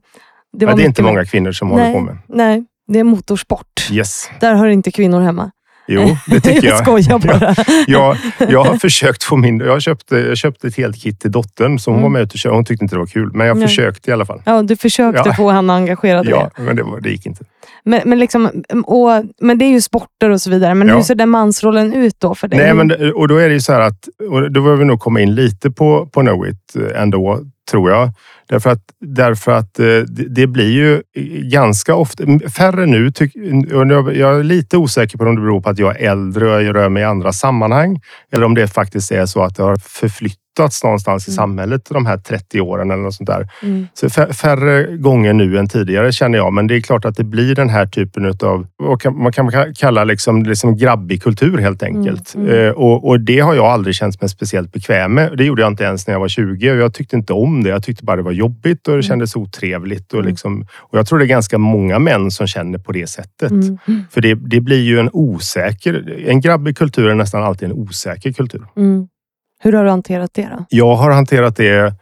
[0.58, 2.18] det, var det är inte många kvinnor som nej, håller på med.
[2.28, 3.90] Nej, det är motorsport.
[3.92, 4.30] Yes.
[4.40, 5.52] Där hör inte kvinnor hemma.
[5.88, 6.74] Jo, det tycker jag.
[6.74, 7.56] jag skojar bara.
[7.88, 8.18] jag,
[8.52, 9.60] jag har försökt få min...
[9.60, 12.04] Jag köpte, jag köpte ett helt kit till dottern som mm.
[12.04, 12.56] var med ute och körde.
[12.56, 13.68] Hon tyckte inte det var kul, men jag Nej.
[13.68, 14.42] försökte i alla fall.
[14.46, 15.34] Ja, du försökte ja.
[15.34, 17.44] få henne engagerad Ja, men det, var, det gick inte.
[17.84, 19.10] Men, men, liksom, och,
[19.42, 20.76] men det är ju sporter och så vidare.
[20.76, 20.96] Men ja.
[20.96, 22.60] hur ser den mansrollen ut då för dig?
[22.60, 24.08] Nej, men, och då är det ju så här att...
[24.32, 27.40] Och då behöver vi nog komma in lite på, på Know It ändå,
[27.72, 28.14] tror jag.
[28.48, 31.02] Därför att, därför att eh, det blir ju
[31.50, 32.24] ganska ofta,
[32.58, 36.12] färre nu, tyck, jag är lite osäker på om det beror på att jag är
[36.12, 38.02] äldre och jag rör mig i andra sammanhang.
[38.32, 41.36] Eller om det faktiskt är så att det har förflyttat förflyttats någonstans i Mm.
[41.36, 43.48] samhället de här 30 åren eller något sånt där.
[43.64, 43.88] Mm.
[43.94, 47.24] Så fär- färre gånger nu än tidigare känner jag, men det är klart att det
[47.24, 52.36] blir den här typen av vad man kan kalla liksom, liksom grabbig kultur helt enkelt.
[52.36, 52.66] Mm, mm.
[52.68, 55.38] Eh, och, och det har jag aldrig känt mig speciellt bekväm med.
[55.38, 57.70] Det gjorde jag inte ens när jag var 20 och jag tyckte inte om det.
[57.70, 60.14] Jag tyckte bara det var jobbigt och det kändes otrevligt.
[60.14, 63.52] Och, liksom, och jag tror det är ganska många män som känner på det sättet.
[64.12, 66.24] För det, det blir ju en osäker...
[66.28, 68.66] En grabbig kultur är nästan alltid en osäker kultur.
[68.78, 69.08] Mm.
[69.64, 70.66] Hur har du hanterat det då?
[70.70, 71.94] Jag har hanterat det...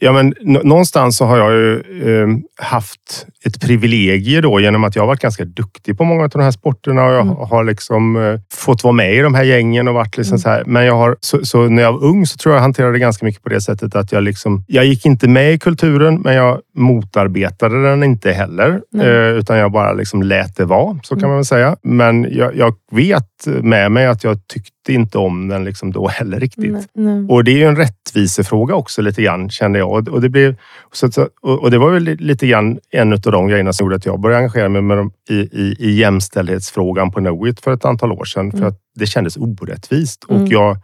[0.00, 1.74] Ja, men, nå- någonstans så har jag ju
[2.22, 2.28] eh,
[2.66, 6.42] haft ett privilegie då genom att jag har varit ganska duktig på många av de
[6.42, 7.36] här sporterna och jag Mm.
[7.36, 10.38] har liksom eh, fått vara med i de här gängen och varit liksom Mm.
[10.38, 10.62] så här.
[10.66, 12.98] Men jag har, så, så när jag var ung så tror jag jag hanterade det
[12.98, 16.34] ganska mycket på det sättet att jag liksom, jag gick inte med i kulturen, men
[16.34, 21.18] jag motarbetade den inte heller, eh, utan jag bara liksom lät det vara, så kan
[21.18, 21.28] Mm.
[21.30, 21.76] man väl säga.
[21.82, 26.40] Men jag, jag vet med mig att jag tyckte inte om den liksom då heller
[26.40, 26.72] riktigt.
[26.72, 27.26] Nej, nej.
[27.28, 30.08] Och det är ju en rättvisefråga också lite grann kände jag.
[30.08, 30.56] Och- det, blev,
[30.92, 34.06] så, och det var väl li- lite grann en av de grejerna som gjorde att
[34.06, 38.12] jag började engagera mig med dem i, i, i jämställdhetsfrågan på Knowit för ett antal
[38.12, 38.50] år sedan.
[38.50, 38.68] För Mm.
[38.68, 40.42] att det kändes orättvist Mm.
[40.42, 40.76] och jag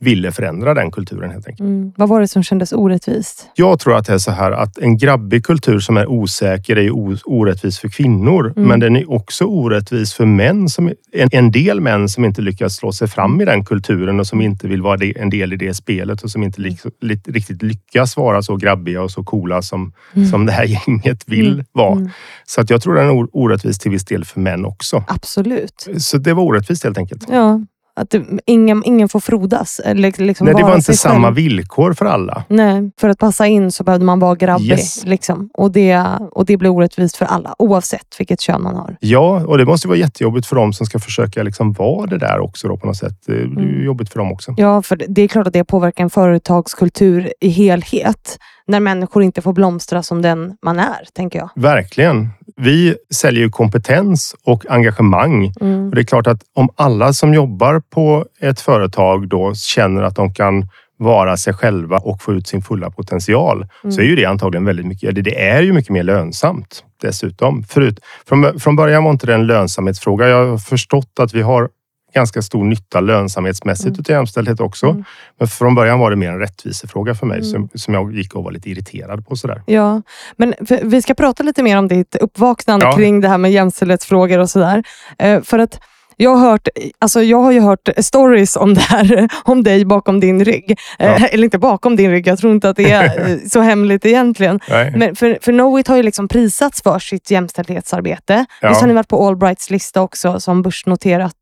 [0.00, 1.60] ville förändra den kulturen helt enkelt.
[1.68, 1.92] Mm.
[1.96, 3.46] Vad var det som kändes orättvist?
[3.54, 6.82] Jag tror att det är så här att en grabbig kultur som är osäker är
[6.82, 6.90] ju
[7.24, 8.52] orättvis för kvinnor.
[8.56, 8.68] Mm.
[8.68, 10.68] Men den är också orättvis för män.
[10.68, 14.26] Som, en, en del män som inte lyckas slå sig fram i den kulturen och
[14.26, 17.62] som inte vill vara en del i det spelet och som inte lik, li, riktigt
[17.62, 20.28] lyckas vara så grabbiga och så coola som, Mm.
[20.28, 21.64] som det här gänget vill Mm.
[21.72, 21.92] vara.
[21.92, 22.10] Mm.
[22.46, 25.04] Så att jag tror den är orättvis till viss del för män också.
[25.08, 25.88] Absolut.
[25.98, 27.24] Så det var orättvist helt enkelt.
[27.30, 27.60] Ja,
[27.96, 28.14] att
[28.46, 29.80] ingen, ingen får frodas.
[29.94, 32.44] Liksom Nej, det var inte samma villkor för alla.
[32.48, 34.66] Nej, för att passa in så behövde man vara grabbig.
[34.70, 35.04] Yes.
[35.04, 35.50] Liksom.
[35.54, 38.96] Och, det, och det blir orättvist för alla, oavsett vilket kön man har.
[39.00, 42.38] Ja, och det måste vara jättejobbigt för dem som ska försöka liksom vara det där
[42.38, 43.22] också då på något sätt.
[43.26, 43.84] Det är Mm.
[43.84, 44.54] jobbigt för dem också.
[44.56, 48.38] Ja, för det är klart att det påverkar en företagskultur i helhet.
[48.68, 51.50] När människor inte får blomstra som den man är, tänker jag.
[51.54, 52.28] Verkligen.
[52.60, 55.52] Vi säljer ju kompetens och engagemang.
[55.60, 55.88] Mm.
[55.88, 60.16] Och det är klart att om alla som jobbar på ett företag då känner att
[60.16, 63.98] de kan vara sig själva och få ut sin fulla potential så Mm.
[63.98, 67.62] är ju det antagligen väldigt mycket, det- det är ju mycket mer lönsamt dessutom.
[67.64, 70.28] Förut, från, från början var inte det en lönsamhetsfråga.
[70.28, 71.68] Jag har förstått att vi har
[72.16, 74.00] ganska stor nytta lönsamhetsmässigt Mm.
[74.00, 74.86] utav jämställdhet också.
[74.86, 75.04] Mm.
[75.38, 77.50] Men från början var det mer en rättvisefråga för mig Mm.
[77.50, 79.62] som, som jag gick och var lite irriterad på sådär.
[79.66, 80.02] Ja,
[80.36, 82.92] men vi ska prata lite mer om ditt uppvaknande Ja.
[82.92, 84.82] kring det här med jämställdhetsfrågor och sådär.
[85.18, 85.80] Eh, för att
[86.18, 90.20] jag har, hört, alltså jag har ju hört stories om det här, om dig bakom
[90.20, 90.70] din rygg.
[90.98, 91.26] Eh, Ja.
[91.26, 94.60] Eller inte bakom din rygg, jag tror inte att det är eh, så hemligt egentligen.
[94.70, 94.92] Nej.
[94.96, 98.44] Men för, för Knowit har ju liksom prisats för sitt jämställdhetsarbete.
[98.60, 98.68] Ja.
[98.68, 101.32] Visst har ni varit på Allbrights lista också som börsnoterat,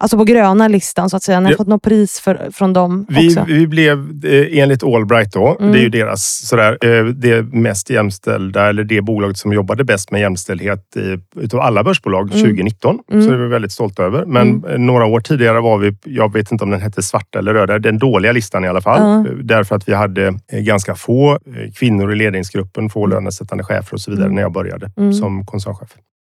[0.00, 1.40] alltså på gröna listan så att säga.
[1.40, 1.56] Ni har Ja.
[1.56, 3.44] fått något pris för, från dem Vi, också.
[3.48, 5.72] vi blev eh, enligt Allbright då, Mm.
[5.72, 10.10] det är ju deras sådär, eh, det mest jämställda eller det bolaget som jobbade bäst
[10.10, 12.40] med jämställdhet i, utav alla börsbolag Mm.
[12.44, 12.98] 2019.
[13.12, 13.22] Mm.
[13.24, 14.24] Så det är vi väldigt stolta över.
[14.26, 14.64] Men Mm.
[14.70, 17.78] eh, några år tidigare var vi, jag vet inte om den hette svarta eller röda,
[17.78, 19.26] den dåliga listan i alla fall.
[19.42, 21.38] Därför att vi hade ganska få
[21.78, 24.34] kvinnor i ledningsgruppen, få lönesättande chefer och så vidare Mm.
[24.34, 25.12] när jag började Mm.
[25.12, 25.88] som koncernchef.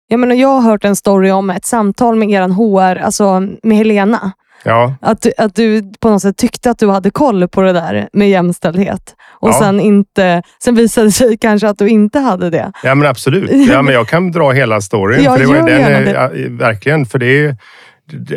[0.07, 3.77] Jag, menar, jag har hört en story om ett samtal med er HR, alltså med
[3.77, 4.31] Helena.
[4.67, 7.73] Ja, Att, du- att du på något sätt tyckte att du hade koll på det
[7.73, 9.15] där med jämställdhet.
[9.29, 9.59] Och Ja.
[9.59, 12.71] sen, inte, sen visade det sig kanske att du inte hade det.
[12.83, 13.51] Ja men absolut.
[13.69, 15.19] Ja, men jag kan dra hela storyn.
[15.23, 17.55] Ja, för det var, den, är- verkligen, för det är,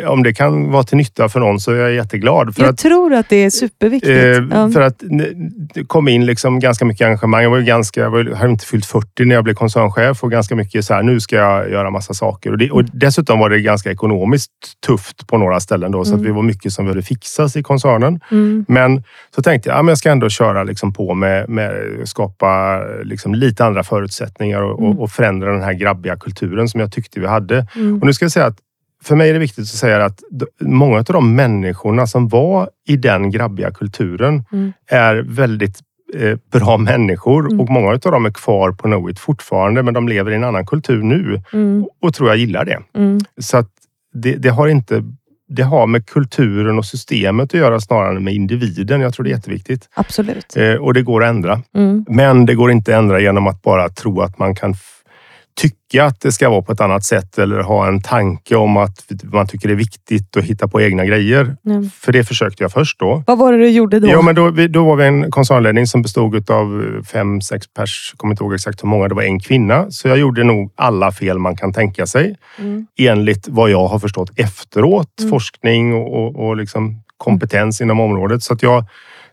[0.07, 2.55] om det kan vara till nytta för någon så är jag jätteglad.
[2.55, 4.53] För jag att, tror att det är superviktigt.
[4.53, 5.03] eh, för att
[5.73, 7.43] det kom in liksom ganska mycket engagemang.
[7.43, 10.31] Jag var ju ganska, jag var, hade inte fyllt 40 när jag blev koncernchef och
[10.31, 12.51] ganska mycket så här, nu ska jag göra massa saker.
[12.51, 14.51] Och, det, och dessutom var det ganska ekonomiskt
[14.85, 16.21] tufft på några ställen då, så Mm.
[16.21, 18.19] att vi var mycket som behövde fixas i koncernen.
[18.31, 18.65] Mm.
[18.67, 19.03] Men
[19.35, 21.71] så tänkte jag ja, men jag ska ändå köra liksom på med, med
[22.03, 24.91] att skapa liksom lite andra förutsättningar och, Mm.
[24.91, 27.67] och, och förändra den här grabbiga kulturen som jag tyckte vi hade.
[27.75, 27.99] Mm.
[27.99, 28.57] Och nu ska jag säga att
[29.03, 30.23] för mig är det viktigt att säga att
[30.61, 34.73] många av de människorna som var i den grabbiga kulturen Mm.
[34.87, 35.79] är väldigt
[36.17, 37.59] eh, bra människor Mm.
[37.59, 40.65] och många av dem är kvar på Knowit fortfarande men de lever i en annan
[40.65, 41.85] kultur nu Mm.
[42.01, 42.79] och tror jag gillar det.
[42.97, 43.19] Mm.
[43.41, 43.69] Så att
[44.13, 45.03] det, det har inte
[45.51, 49.01] det har med kulturen och systemet att göra snarare än med individen.
[49.01, 49.89] Jag tror det är jätteviktigt.
[49.93, 50.57] Absolut.
[50.57, 51.61] Eh, och det går att ändra.
[51.75, 52.05] Mm.
[52.09, 54.73] Men det går inte att ändra genom att bara tro att man kan
[55.59, 59.05] tycka att det ska vara på ett annat sätt eller ha en tanke om att
[59.23, 61.57] man tycker det är viktigt att hitta på egna grejer.
[61.65, 61.89] Mm.
[61.89, 63.23] För det försökte jag först då.
[63.27, 64.07] Vad var det du gjorde då?
[64.07, 68.09] Ja, men då, då var vi en koncernledning som bestod av fem, sex pers.
[68.13, 69.07] Jag kommer inte ihåg exakt hur många.
[69.07, 69.91] Det var en kvinna.
[69.91, 72.35] Så jag gjorde nog alla fel man kan tänka sig.
[72.59, 72.87] Mm.
[72.99, 75.19] Enligt vad jag har förstått efteråt.
[75.19, 75.29] Mm.
[75.29, 78.43] Forskning och, och, liksom kompetens inom området.
[78.43, 78.85] Så att jag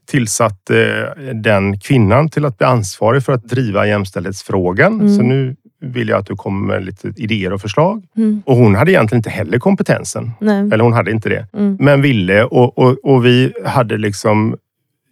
[0.07, 5.01] tillsatt eh, den kvinnan till att bli ansvarig för att driva jämställdhetsfrågan.
[5.01, 5.17] Mm.
[5.17, 8.05] Så nu vill jag att du kommer med lite idéer och förslag.
[8.17, 8.43] Mm.
[8.47, 10.31] Och hon hade egentligen inte heller kompetensen.
[10.41, 10.59] Nej.
[10.73, 11.47] Eller hon hade inte det.
[11.53, 11.77] Mm.
[11.81, 14.57] Men ville och, och, och vi hade liksom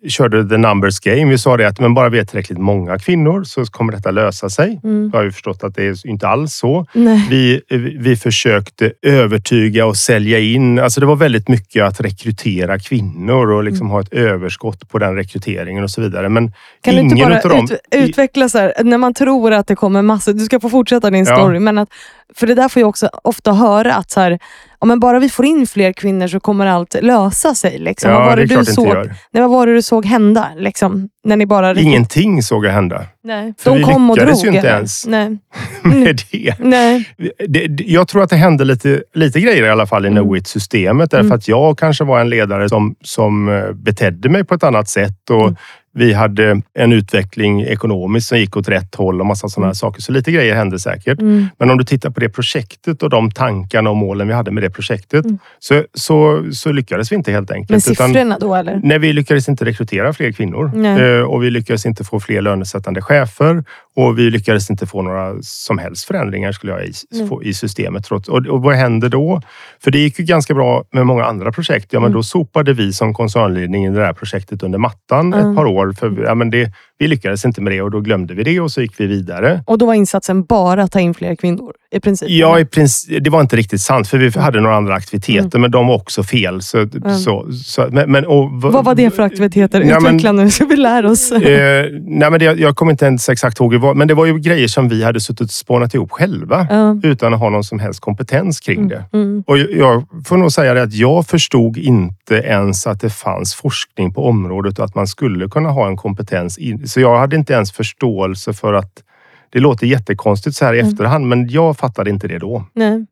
[0.08, 1.24] körde the numbers game.
[1.30, 4.50] Vi sa det att men bara vi är tillräckligt många kvinnor så kommer detta lösa
[4.50, 4.80] sig.
[4.84, 5.10] Mm.
[5.12, 6.86] Jag har ju förstått att det är inte alls så.
[6.92, 7.26] Nej.
[7.30, 7.60] Vi,
[7.98, 10.78] vi försökte övertyga och sälja in.
[10.78, 15.16] Alltså det var väldigt mycket att rekrytera kvinnor och liksom ha ett överskott på den
[15.16, 16.28] rekryteringen och så vidare.
[16.28, 16.52] Men Mm.
[16.82, 17.64] Kan du ingen inte bara dem...
[17.64, 21.10] ut, utveckla så här, när man tror att det kommer massor, du ska få fortsätta
[21.10, 21.36] din Ja.
[21.36, 21.88] story, men att,
[22.36, 24.38] för det där får jag också ofta höra att så här,
[24.80, 27.78] ja, men bara vi får in fler kvinnor så kommer allt lösa sig.
[27.78, 28.10] Liksom.
[28.12, 28.86] vad, Ja, var det det du såg,
[29.30, 30.48] nej, vad var det du såg hända?
[30.56, 33.54] Liksom, när ni bara Ingenting såg jag hända Nej.
[33.58, 34.28] För De vi kom och drog.
[34.36, 34.70] ju inte eller?
[34.76, 35.06] ens.
[35.06, 35.38] Nej.
[35.82, 36.54] med det.
[36.58, 37.08] Nej.
[37.48, 40.22] Det, det, jag tror att det hände lite, lite grejer i alla fall i Mm.
[40.24, 41.10] Knowit-systemet.
[41.10, 41.36] Därför Mm.
[41.36, 45.30] att jag kanske var en ledare som, som eh, betedde mig på ett annat sätt.
[45.30, 45.56] Och Mm.
[45.96, 49.74] Vi hade en utveckling ekonomiskt som gick åt rätt håll och massa sådana Mm.
[49.74, 50.02] saker.
[50.02, 51.20] Så lite grejer hände säkert.
[51.20, 51.46] Mm.
[51.58, 54.62] Men om du tittar på det projektet och de tankarna och målen vi hade med
[54.62, 55.38] det projektet Mm.
[55.58, 57.70] så, så, så lyckades vi inte helt enkelt.
[57.70, 58.80] Men Utan- siffrorna då eller?
[58.82, 61.02] Nej, vi lyckades inte rekrytera fler kvinnor Nej.
[61.02, 63.64] Eh, och vi lyckades inte få fler lönesättande chefer
[63.96, 66.92] och vi lyckades inte få några som helst förändringar skulle jag i,
[67.28, 68.04] få, i systemet.
[68.04, 69.42] Trots, och, och vad hände då?
[69.84, 71.92] För det gick ju ganska bra med många andra projekt.
[71.92, 72.16] Ja, men Mm.
[72.16, 75.83] då sopade vi som koncernledning det här projektet under mattan ett par år.
[75.92, 78.70] För ja, men det, vi lyckades inte med det och då glömde vi det och
[78.72, 79.62] så gick vi vidare.
[79.66, 82.30] Och då var insatsen bara att ta in fler kvinnor i princip?
[82.30, 85.70] Ja, i princip, det var inte riktigt sant för vi hade några andra aktiviteter men
[85.70, 86.62] de var också fel.
[86.62, 86.86] Så,
[87.24, 88.60] så, så, men, men, och, Mm.
[88.60, 89.80] Vad var det för aktiviteter?
[89.80, 91.32] Ja, men- Utveckla nu så vi lär oss.
[91.32, 94.68] Eh, nej, men det, jag kommer inte ens exakt ihåg, men det var ju grejer
[94.68, 97.00] som vi hade suttit och spånat ihop själva Ja.
[97.02, 99.04] utan att ha någon som helst kompetens kring det.
[99.12, 99.42] Mm.
[99.46, 103.54] Och jag- jag får nog säga det att jag förstod inte ens att det fanns
[103.54, 106.58] forskning på området och att man skulle kunna ha en kompetens.
[106.58, 109.02] In, så jag hade inte ens förståelse för att
[109.50, 110.92] det låter jättekonstigt så här i Mm.
[110.92, 112.64] efterhand, men jag fattade inte det då.
[112.72, 113.06] Nej.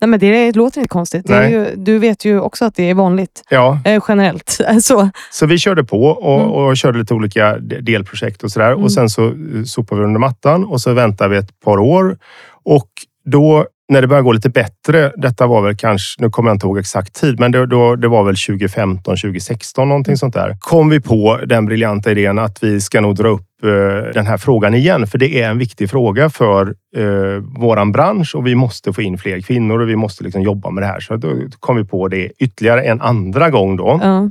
[0.00, 1.30] Nej, men det låter inte konstigt.
[1.30, 4.58] Ju, du vet ju också att det är vanligt Ja, eh, generellt.
[4.82, 6.50] Så, så vi körde på och, Mm.
[6.52, 8.72] och körde lite olika de- delprojekt och sådär.
[8.72, 8.84] Mm.
[8.84, 12.18] Och sen så eh, sopade vi under mattan och så väntade vi ett par år.
[12.64, 12.88] Och
[13.24, 16.66] då när det började gå lite bättre, detta var väl kanske, nu kommer jag inte
[16.66, 20.56] ihåg exakt tid, men det, då, det var väl 2015, 2016 någonting sånt där.
[20.60, 24.36] Kom vi på den briljanta idén att vi ska nog dra upp eh, den här
[24.36, 28.92] frågan igen, för det är en viktig fråga för eh, våran bransch och vi måste
[28.92, 31.00] få in fler kvinnor och vi måste liksom jobba med det här.
[31.00, 34.00] Så då kom vi på det ytterligare en andra gång då.
[34.02, 34.30] ja.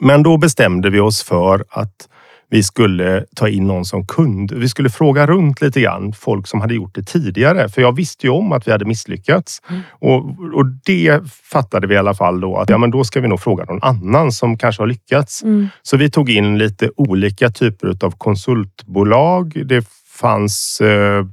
[0.00, 2.08] Men då bestämde vi oss för att
[2.52, 4.52] vi skulle ta in någon som kund.
[4.52, 7.68] Vi skulle fråga runt lite grann, folk som hade gjort det tidigare.
[7.68, 9.62] För jag visste ju om att vi hade misslyckats.
[9.70, 9.82] Mm.
[9.90, 10.16] Och,
[10.54, 11.20] och det
[11.52, 13.82] fattade vi i alla fall då att ja, men då ska vi nog fråga någon
[13.82, 15.42] annan som kanske har lyckats.
[15.42, 15.68] Mm.
[15.82, 19.62] Så vi tog in lite olika typer av konsultbolag.
[19.66, 21.24] Det fanns eh,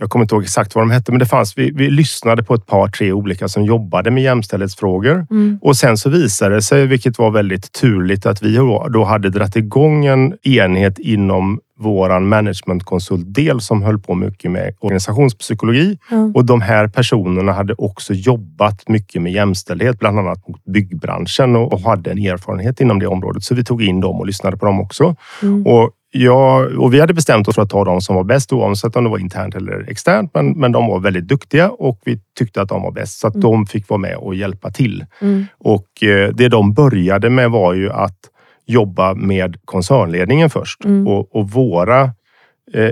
[0.00, 2.54] jag kommer inte ihåg exakt vad de hette, men det fanns, vi, vi lyssnade på
[2.54, 5.26] ett par, tre olika som jobbade med jämställdhetsfrågor.
[5.30, 5.58] Mm.
[5.62, 8.56] Och sen så visade det sig, vilket var väldigt turligt, att vi
[8.90, 15.98] då hade dragit igång en enhet inom våran managementkonsultdel som höll på mycket med organisationspsykologi.
[16.10, 16.30] Ja.
[16.34, 21.72] Och de här personerna hade också jobbat mycket med jämställdhet, bland annat mot byggbranschen och,
[21.72, 23.42] och hade en erfarenhet inom det området.
[23.42, 25.16] Så vi tog in dem och lyssnade på dem också.
[25.42, 25.66] Mm.
[25.66, 25.90] Och,
[26.24, 29.04] ja, och vi hade bestämt oss för att ta de som var bäst oavsett om
[29.04, 30.30] det var internt eller externt.
[30.34, 33.34] Men, men de var väldigt duktiga och vi tyckte att de var bäst så att
[33.34, 33.42] Mm.
[33.50, 35.04] de fick vara med och hjälpa till.
[35.20, 35.46] Mm.
[35.58, 38.18] Och eh, det de började med var ju att
[38.66, 41.06] jobba med koncernledningen först Mm.
[41.06, 42.10] och, och våra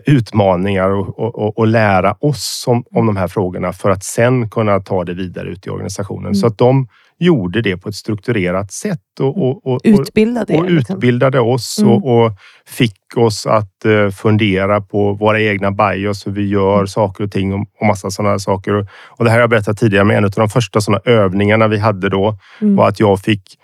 [0.06, 4.80] utmaningar och, och, och, lära oss om, om de här frågorna för att sen kunna
[4.80, 6.24] ta det vidare ut i organisationen.
[6.24, 6.34] Mm.
[6.34, 10.96] Så att de gjorde det på ett strukturerat sätt och, och, Utbildade och liksom.
[10.96, 11.92] utbildade oss Mm.
[11.92, 12.32] och,
[12.66, 16.86] fick oss att eh, fundera på våra egna bios, hur vi gör Mm.
[16.86, 18.74] saker och ting och, och massa sådana saker.
[18.74, 21.68] Och, och det här har jag berättat tidigare, men en av de första sådana övningarna
[21.68, 22.76] vi hade då Mm.
[22.76, 23.58] var att jag fick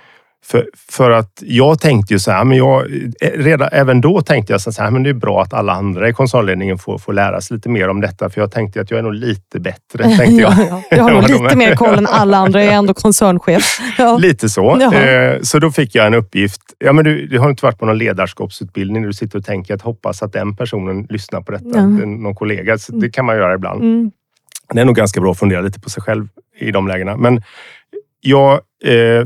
[0.47, 4.53] för, för att jag tänkte ju så här, men jag, eh, redan, även då tänkte
[4.53, 7.41] jag så här, men det är bra att alla andra i koncernledningen får, får lära
[7.41, 8.31] sig lite mer om detta.
[8.31, 10.53] För jag tänkte att jag är nog lite bättre, tänkte jag.
[10.53, 10.83] ja, ja.
[10.97, 12.65] Jag har nog lite mer koll än alla andra.
[12.65, 13.81] Jag är ändå koncernchef.
[13.99, 14.17] Ja.
[14.17, 14.77] Lite så.
[14.81, 15.05] Jaha.
[15.05, 16.63] Eh, så då fick jag en uppgift.
[16.79, 19.75] Ja, men du, du har inte varit på någon ledarskapsutbildning där du sitter och tänker
[19.75, 21.79] att hoppas att den personen lyssnar på detta.
[21.79, 21.87] Ja.
[21.87, 22.79] Någon kollega.
[22.79, 23.83] Så det kan man göra ibland.
[23.83, 24.11] Mm.
[24.75, 27.17] Det är nog ganska bra att fundera lite på sig själv i de lägena.
[27.17, 27.43] Men
[28.21, 28.61] jag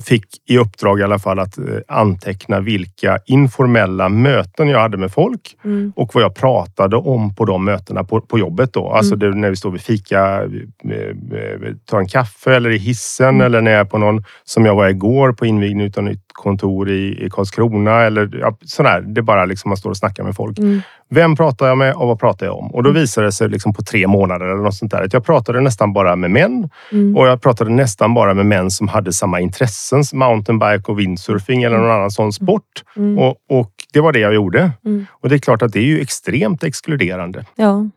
[0.04, 5.12] fick i uppdrag i alla fall att eh, anteckna vilka informella möten jag hade med
[5.12, 5.92] folk Mm.
[5.96, 8.72] och vad jag pratade om på de mötena på, på jobbet.
[8.72, 8.88] Då.
[8.90, 13.28] Alltså det, när vi står vid fika, eh, eh, tar en kaffe eller i hissen
[13.28, 13.40] Mm.
[13.46, 16.90] eller när jag är på någon, som jag var igår, på invigning av nytt kontor
[16.90, 18.00] i, i Karlskrona.
[18.02, 19.00] Eller, ja, sådär.
[19.00, 20.58] Det är bara liksom man står och snackar med folk.
[20.58, 20.80] Mm.
[21.10, 22.74] Vem pratar jag med och vad pratar jag om?
[22.74, 25.24] Och då visade det sig liksom på tre månader eller något sånt där att jag
[25.24, 27.16] pratade nästan bara med män Mm.
[27.16, 31.78] och jag pratade nästan bara med män som hade samma intressen, mountainbike och windsurfing eller
[31.78, 32.84] någon annan sån sport.
[32.96, 33.18] Mm.
[33.18, 34.72] Och, och det var det jag gjorde.
[34.84, 35.06] Mm.
[35.10, 37.44] Och det är klart att det är ju extremt exkluderande.
[37.54, 37.88] Ja.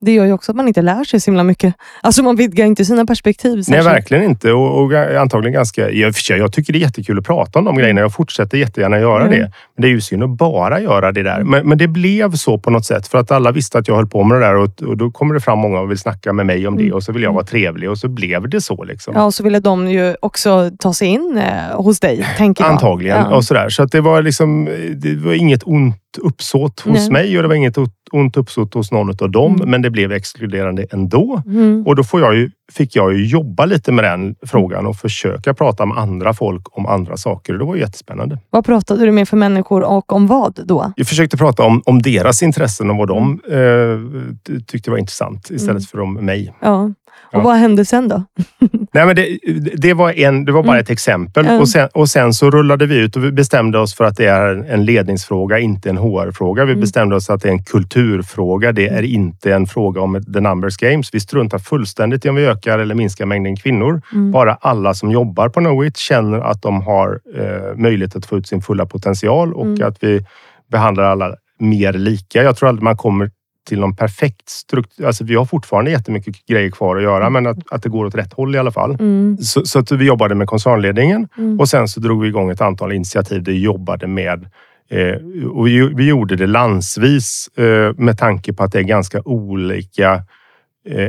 [0.00, 1.74] Det gör ju också att man inte lär sig så himla mycket.
[2.02, 3.54] Alltså man vidgar inte sina perspektiv.
[3.54, 3.86] Nej, särskilt.
[3.86, 4.52] verkligen inte.
[4.52, 5.84] Och, och antagligen ganska...
[5.84, 8.00] För sig, jag tycker det är jättekul att prata om de grejerna.
[8.00, 9.30] Jag fortsätter jättegärna göra Mm.
[9.38, 9.38] det.
[9.76, 11.42] Men det är ju synd att bara göra det där.
[11.44, 14.06] Men, men det blev så på något sätt för att alla visste att jag höll
[14.06, 16.46] på med det där och, och då kommer det fram många och vill snacka med
[16.46, 16.94] mig om det Mm.
[16.94, 18.84] och så vill jag vara trevlig och så blev det så.
[18.84, 19.14] Liksom.
[19.16, 22.70] Ja, och så ville de ju också ta sig in eh, hos dig, tänker jag.
[22.72, 23.16] Antagligen.
[23.30, 23.36] Ja.
[23.36, 23.68] Och sådär.
[23.68, 24.64] Så att det var liksom,
[24.96, 27.10] det var inget ont uppsåt hos Nej.
[27.10, 27.76] mig och det var inget
[28.12, 29.54] ont- uppsåt hos någon av dem.
[29.54, 29.70] Mm.
[29.70, 31.42] Men det blev exkluderande ändå.
[31.46, 31.86] Mm.
[31.86, 35.54] Och då får jag ju, fick jag ju jobba lite med den frågan och försöka
[35.54, 37.52] prata med andra folk om andra saker.
[37.54, 38.38] Det var jättespännande.
[38.50, 40.92] Vad pratade du med för människor och om vad då?
[40.96, 45.70] Jag försökte prata om, om deras intressen och vad de eh, tyckte var intressant istället
[45.70, 45.80] Mm.
[45.82, 46.54] för om mig.
[46.60, 46.90] Ja.
[47.32, 47.44] Och Ja.
[47.44, 48.22] vad hände sen då?
[48.92, 49.38] Nej, men det,
[49.76, 50.82] det, var en, det var bara Mm.
[50.82, 51.46] ett exempel.
[51.46, 51.58] Ja.
[51.60, 54.26] Och, sen, och sen så rullade vi ut och vi bestämde oss för att det
[54.26, 56.64] är en ledningsfråga, inte en HR-fråga.
[56.64, 56.80] Vi Mm.
[56.80, 58.72] bestämde oss att det är en kulturfråga.
[58.72, 61.14] Det är inte en fråga om the numbers games.
[61.14, 64.02] Vi struntar fullständigt i om vi ökar eller minskar mängden kvinnor.
[64.12, 64.30] Mm.
[64.32, 68.48] Bara alla som jobbar på Knowit känner att de har eh, möjlighet att få ut
[68.48, 69.88] sin fulla potential och Mm.
[69.88, 70.24] att vi
[70.70, 72.42] behandlar alla mer lika.
[72.42, 73.30] Jag tror aldrig man kommer
[73.68, 75.06] till någon perfekt struktur.
[75.06, 78.14] Alltså vi har fortfarande jättemycket grejer kvar att göra, men att, att det går åt
[78.14, 78.90] rätt håll i alla fall.
[78.90, 79.36] Mm.
[79.38, 81.60] Så, så att vi jobbade med koncernledningen Mm.
[81.60, 84.46] och sen så drog vi igång ett antal initiativ där vi jobbade med
[84.90, 89.22] eh, och vi, vi gjorde det landsvis eh, med tanke på att det är ganska
[89.24, 90.22] olika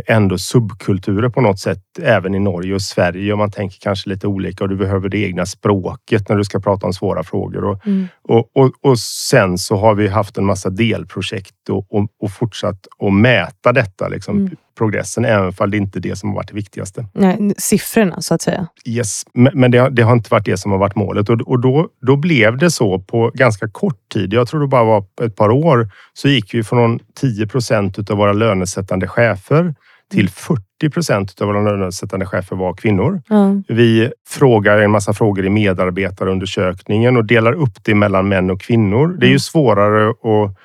[0.07, 3.31] ändå subkulturer på något sätt även i Norge och Sverige.
[3.33, 6.59] Och man tänker kanske lite olika och du behöver det egna språket när du ska
[6.59, 7.63] prata om svåra frågor.
[7.63, 8.07] Och, Mm.
[8.23, 12.87] och, och, och sen så har vi haft en massa delprojekt och, och, och fortsatt
[12.99, 14.55] att mäta detta, liksom, Mm.
[14.79, 17.05] Progressen, även om det inte är det som har varit det viktigaste.
[17.13, 18.67] Nej, siffrorna så att säga.
[18.85, 21.59] Yes, men det, har- det har inte varit det som har varit målet och, och
[21.61, 24.33] då, då blev det så på ganska kort tid.
[24.33, 28.17] Jag tror det bara var ett par år så gick vi från 10 procent av
[28.17, 29.75] våra lönesättande chefer
[30.11, 33.21] till 40 procent av våra lönesättande chefer var kvinnor.
[33.29, 33.55] Ja.
[33.67, 39.07] Vi frågar en massa frågor i medarbetarundersökningen och delar upp det mellan män och kvinnor.
[39.07, 39.39] Det är ju Mm.
[39.39, 40.55] svårare att,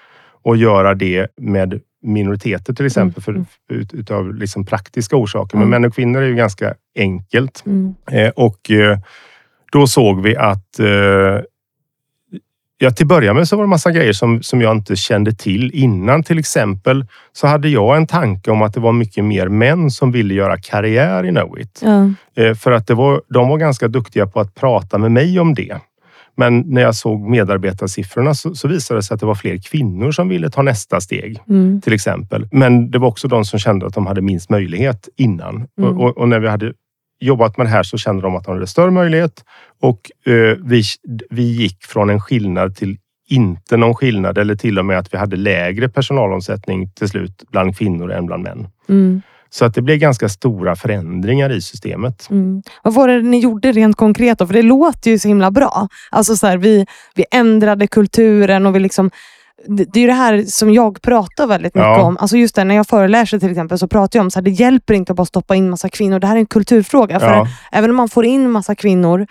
[0.53, 3.47] att göra det med minoriteter till exempel Mm.
[3.69, 5.57] för, ut, utav liksom praktiska orsaker.
[5.59, 5.83] Men Mm.
[5.83, 7.63] män och kvinnor är ju ganska enkelt.
[7.67, 7.95] Mm.
[8.11, 8.99] Eh, och eh,
[9.73, 10.87] då såg vi att eh,
[12.79, 15.71] Ja, till början med så var det massa grejer som, som jag inte kände till
[15.75, 16.23] innan.
[16.23, 20.13] Till exempel så hade jag en tanke om att det var mycket mer män som
[20.13, 21.81] ville göra karriär i Knowit.
[21.85, 22.11] Ja.
[22.43, 25.55] Eh, för att det var, de var ganska duktiga på att prata med mig om
[25.55, 25.77] det.
[26.37, 30.13] Men när jag såg medarbetarsiffrorna så, så visade det sig att det var fler kvinnor
[30.13, 31.81] som ville ta nästa steg Mm.
[31.81, 32.49] till exempel.
[32.53, 35.67] Men det var också de som kände att de hade minst möjlighet innan.
[35.79, 35.91] Mm.
[35.91, 36.73] Och, och, och när vi hade
[37.21, 39.45] jobbat med det här så kände de att de hade större möjlighet
[39.81, 40.83] och eh, vi,
[41.31, 45.19] vi gick från en skillnad till inte någon skillnad eller till och med att vi
[45.19, 48.69] hade lägre personalomsättning till slut bland kvinnor än bland män.
[48.89, 49.23] Mm.
[49.55, 52.31] Så att det blev ganska stora förändringar i systemet.
[52.31, 52.63] Mm.
[52.83, 54.47] Vad var det ni gjorde rent konkret då?
[54.47, 55.89] För det låter ju så himla bra.
[56.11, 59.11] Alltså så här, vi, vi ändrade kulturen och vi liksom
[59.69, 62.03] det är det här som jag pratar väldigt mycket Ja.
[62.03, 62.17] om.
[62.21, 64.95] Alltså just det, när jag föreläser till exempel så pratar jag om att det hjälper
[64.95, 66.19] inte att bara stoppa in massa kvinnor.
[66.19, 67.21] Det här är en kulturfråga.
[67.21, 69.27] För Ja, Även om man får in massa kvinnor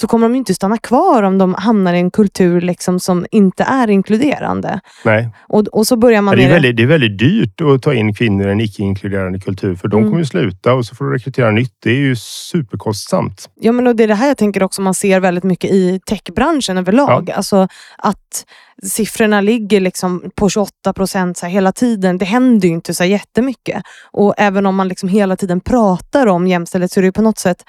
[0.00, 3.26] så kommer de ju inte stanna kvar om de hamnar i en kultur liksom som
[3.30, 4.80] inte är inkluderande.
[5.04, 5.28] nej.
[5.48, 8.14] Och, och så börjar man Det är, väldigt, det är väldigt dyrt att ta in
[8.14, 10.10] kvinnor i en icke-inkluderande kultur för de Mm.
[10.10, 11.72] kommer ju sluta och så får du rekrytera nytt.
[11.82, 13.48] Det är ju superkostsamt.
[13.60, 16.00] Ja, men och det är det här jag tänker också man ser väldigt mycket i
[16.06, 17.30] techbranschen överlag.
[17.30, 18.44] Alltså att
[18.82, 22.18] siffrorna ligger liksom på 28 procent hela tiden.
[22.18, 23.82] Det händer ju inte så jättemycket.
[24.12, 27.22] Och även om man liksom hela tiden pratar om jämställdhet så är det ju på
[27.22, 27.64] något sätt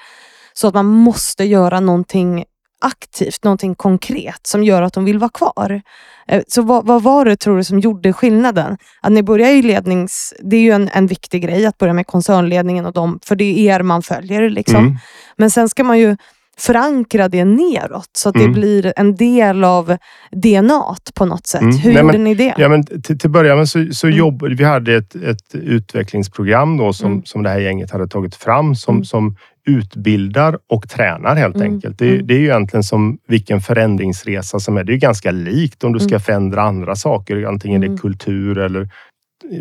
[0.60, 2.44] så att man måste göra någonting
[2.80, 5.82] aktivt, någonting konkret som gör att de vill vara kvar.
[6.28, 8.76] Eh, Så vad, vad var det tror du som gjorde skillnaden?
[9.02, 10.34] Att ni börjar i lednings...
[10.42, 13.44] Det är ju en, en viktig grej att börja med koncernledningen och dem, för det
[13.44, 14.50] är er man följer.
[14.50, 14.76] Liksom.
[14.84, 14.96] Mm.
[15.36, 16.16] Men sen ska man ju
[16.58, 18.52] förankra det neråt så att det Mm.
[18.52, 19.96] blir en del av
[20.32, 21.60] DNA på något sätt.
[21.62, 21.76] Mm.
[21.76, 22.54] Hur Nej, gjorde men- ni det?
[22.58, 24.18] Ja, men till, till början med så, så Mm.
[24.18, 27.24] jobbade vi hade ett, ett utvecklingsprogram då som, Mm.
[27.24, 29.04] som det här gänget hade tagit fram som, Mm.
[29.04, 29.36] som
[29.68, 31.98] utbildar och tränar helt Mm, enkelt.
[31.98, 32.26] Det, mm.
[32.26, 34.84] det är ju egentligen som vilken förändringsresa som är.
[34.84, 36.20] Det är ju ganska likt om du ska Mm.
[36.20, 37.44] förändra andra saker.
[37.44, 37.94] Antingen det Mm.
[37.96, 38.88] är kultur eller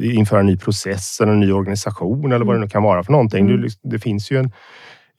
[0.01, 3.11] införa en ny process eller en ny organisation eller vad det nu kan vara för
[3.11, 3.45] någonting.
[3.49, 3.61] Mm.
[3.61, 4.51] Liksom- det finns ju en,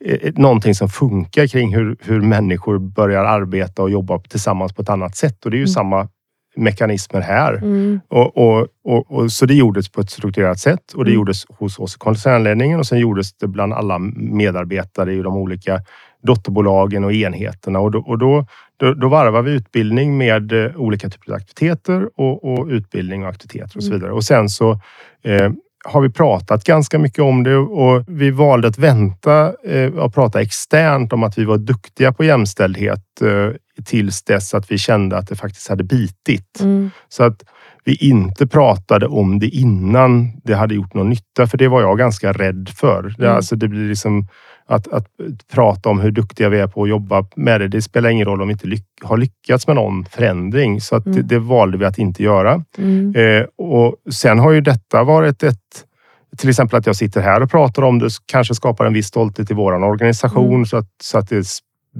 [0.05, 4.89] eh, någonting som funkar kring hur, hur människor börjar arbeta och jobba tillsammans på ett
[4.89, 5.45] annat sätt.
[5.45, 5.73] Och det är ju Mm.
[5.73, 6.07] samma
[6.55, 7.53] mekanismer här.
[7.53, 7.99] Mm.
[8.07, 11.15] Och, och, och, och, så det gjordes på ett strukturerat sätt och det Mm.
[11.19, 15.81] gjordes hos oss i koncernledningen och sen gjordes det bland alla medarbetare i de olika
[16.23, 17.79] dotterbolagen och enheterna.
[17.79, 18.45] Och då, och då,
[18.77, 23.29] då, då varvar vi utbildning med eh, olika typer av aktiviteter och, och utbildning och
[23.29, 23.99] aktiviteter och så Mm.
[23.99, 24.13] vidare.
[24.13, 24.71] Och sen så
[25.23, 25.51] eh,
[25.85, 30.41] har vi pratat ganska mycket om det och vi valde att vänta eh, och prata
[30.41, 35.27] externt om att vi var duktiga på jämställdhet eh, tills dess att vi kände att
[35.27, 36.59] det faktiskt hade bitit.
[36.59, 36.91] Mm.
[37.09, 37.43] Så att
[37.83, 41.97] vi inte pratade om det innan det hade gjort någon nytta, för det var jag
[41.97, 43.15] ganska rädd för.
[43.19, 43.35] Mm.
[43.35, 44.27] alltså, det blir liksom
[44.69, 45.05] att, att
[45.53, 47.67] prata om hur duktiga vi är på att jobba med det.
[47.67, 50.81] Det spelar ingen roll om vi inte lyck har lyckats med någon förändring.
[50.81, 51.17] Så att Mm.
[51.17, 52.63] det, det valde vi att inte göra.
[52.77, 53.15] Mm.
[53.15, 55.85] Eh, och sen har ju detta varit ett
[56.37, 59.51] till exempel att jag sitter här och pratar om det kanske skapar en viss stolthet
[59.51, 60.65] i våran organisation Mm.
[60.65, 61.43] så, att, så att det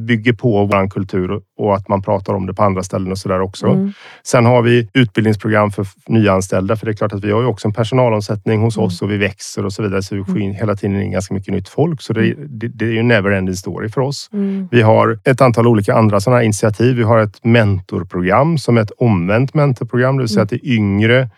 [0.05, 3.41] bygger på våran kultur och- att man pratar om det på andra ställen och sådär
[3.41, 3.67] också.
[3.67, 3.91] Mm.
[4.23, 7.67] Sen har vi utbildningsprogram för nyanställda, för det är klart att vi har ju också
[7.67, 8.85] en personalomsättning hos Mm.
[8.87, 10.03] oss och vi växer och så vidare.
[10.03, 12.01] Så vi får in hela tiden in ganska mycket nytt folk.
[12.01, 14.29] Så det, det, det är ju never ending story för oss.
[14.33, 14.67] Mm.
[14.71, 16.95] Vi har ett antal olika andra sådana här initiativ.
[16.95, 20.43] Vi har ett mentorprogram som är ett omvänt mentorprogram, det vill säga Mm.
[20.43, 21.29] att det är yngre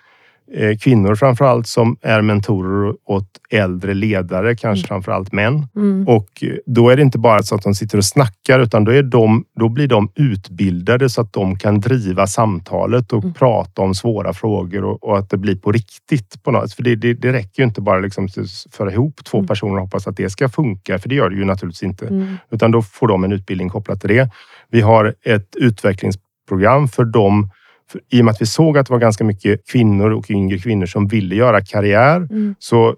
[0.80, 4.88] kvinnor framför allt som är mentorer åt äldre ledare, kanske Mm.
[4.88, 5.68] framför allt män.
[5.76, 6.08] Mm.
[6.08, 8.92] Och eh, då är det inte bara så att de sitter och snackar utan då,
[8.92, 13.34] är de, då blir de utbildade så att de kan driva samtalet och Mm.
[13.34, 16.44] prata om svåra frågor och, och att det blir på riktigt.
[16.44, 16.74] På något.
[16.74, 19.48] För det, det, det räcker ju inte bara liksom att föra ihop två Mm.
[19.48, 22.08] personer och hoppas att det ska funka, för det gör det ju naturligtvis inte.
[22.08, 22.38] Mm.
[22.52, 24.30] Utan då får de en utbildning kopplat till det.
[24.70, 27.50] Vi har ett utvecklingsprogram för dem
[27.92, 30.58] för, I och med att vi såg att det var ganska mycket kvinnor och yngre
[30.58, 32.56] kvinnor som ville göra karriär Mm.
[32.60, 32.96] så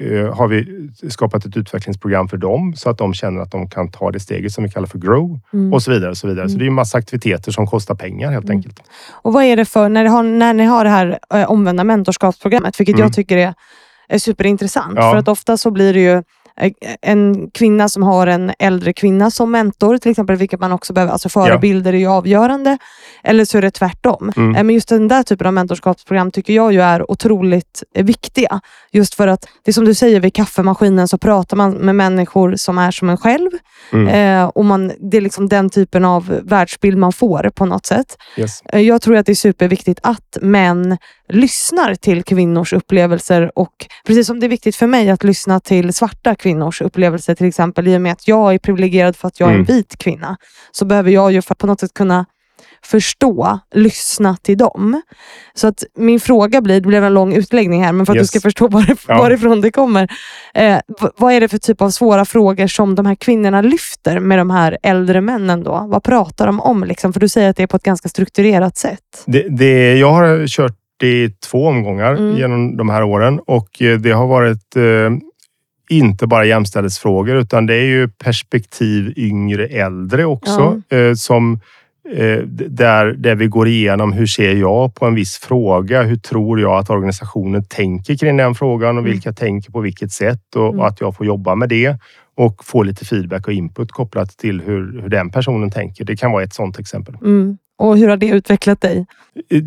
[0.00, 3.90] eh, har vi skapat ett utvecklingsprogram för dem så att de känner att de kan
[3.90, 5.72] ta det steget som vi kallar för grow Mm.
[5.72, 6.10] och så vidare.
[6.10, 6.48] Och så vidare.
[6.48, 6.58] Så Mm.
[6.58, 8.56] det är en massa aktiviteter som kostar pengar helt Mm.
[8.56, 8.80] enkelt.
[9.12, 11.84] Och vad är det för, när, ni har, när ni har det här eh, omvända
[11.84, 13.04] mentorskapsprogrammet, vilket Mm.
[13.06, 13.54] jag tycker är,
[14.08, 14.92] är superintressant.
[14.96, 15.10] Ja.
[15.10, 16.22] För att ofta så blir det ju
[17.02, 21.12] en kvinna som har en äldre kvinna som mentor, till exempel, vilket man också behöver,
[21.12, 22.78] alltså förebilder är ju avgörande.
[23.22, 24.32] Eller så är det tvärtom.
[24.36, 24.54] Mm.
[24.54, 28.60] Eh, Men just den där typen av mentorskapsprogram tycker jag ju är otroligt eh, viktiga.
[28.92, 32.56] Just för att, det är som du säger, vid kaffemaskinen så pratar man med människor
[32.56, 33.50] som är som en själv.
[33.92, 34.08] Mm.
[34.08, 38.16] Eh, och man, det är liksom den typen av världsbild man får på något sätt.
[38.36, 38.62] Yes.
[38.72, 40.98] Jag tror att det är superviktigt att män
[41.34, 45.94] lyssnar till kvinnors upplevelser och precis som det är viktigt för mig att lyssna till
[45.94, 49.46] svarta kvinnors upplevelser till exempel i och med att jag är privilegierad för att jag
[49.48, 49.66] är en Mm.
[49.76, 50.36] vit kvinna
[50.72, 52.26] så behöver jag ju för att på något sätt kunna
[52.84, 55.02] förstå, lyssna till dem.
[55.54, 58.30] Så att min fråga blir, det blev en lång utläggning här, men för att Yes.
[58.30, 59.18] du ska förstå var, Ja.
[59.18, 60.08] varifrån det kommer.
[60.54, 60.78] Eh,
[61.16, 64.50] vad är det för typ av svåra frågor som de här kvinnorna lyfter med de
[64.50, 65.86] här äldre männen då?
[65.88, 66.84] Vad pratar de om?
[66.84, 67.12] Liksom?
[67.12, 69.00] För du säger att det är på ett ganska strukturerat sätt.
[69.26, 72.36] Det, det, jag har kört det i två omgångar Mm.
[72.36, 75.10] genom de här åren och eh, det har varit eh,
[75.90, 81.60] inte bara jämställdhetsfrågor utan det är ju perspektiv yngre äldre också eh, som
[82.16, 82.38] eh,
[82.68, 86.02] där, där vi går igenom hur ser jag på en viss fråga?
[86.02, 89.12] Hur tror jag att organisationen tänker kring den frågan och Mm.
[89.12, 90.80] vilka tänker på vilket sätt och, Mm.
[90.80, 91.96] och att jag får jobba med det
[92.36, 96.04] och få lite feedback och input kopplat till hur, hur den personen tänker.
[96.04, 97.14] Det kan vara ett sådant exempel.
[97.14, 97.58] Mm.
[97.78, 99.06] Och hur har det utvecklat dig?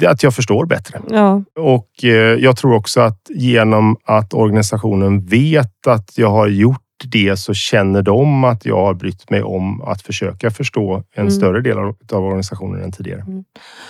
[0.08, 1.02] Att jag förstår bättre.
[1.10, 1.44] Ja.
[1.60, 2.10] Och eh,
[2.40, 8.02] jag tror också att genom att organisationen vet att jag har gjort det så känner
[8.02, 11.32] de att jag har brytt mig om att försöka förstå en Mm.
[11.32, 13.22] större del av av organisationen än tidigare.
[13.22, 13.44] Mm.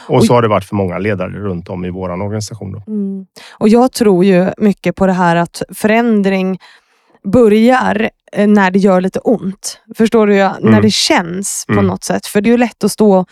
[0.07, 2.81] Och så har det varit för många ledare runt om i vår organisation.
[2.87, 3.25] Mm.
[3.51, 6.59] Och jag tror ju mycket på det här att förändring
[7.31, 9.81] börjar eh, när det gör lite ont.
[9.97, 10.35] Förstår du?
[10.35, 10.55] Ja?
[10.61, 10.81] När Mm.
[10.81, 11.87] det känns på Mm.
[11.87, 12.25] något sätt.
[12.25, 13.25] För det är ju lätt att stå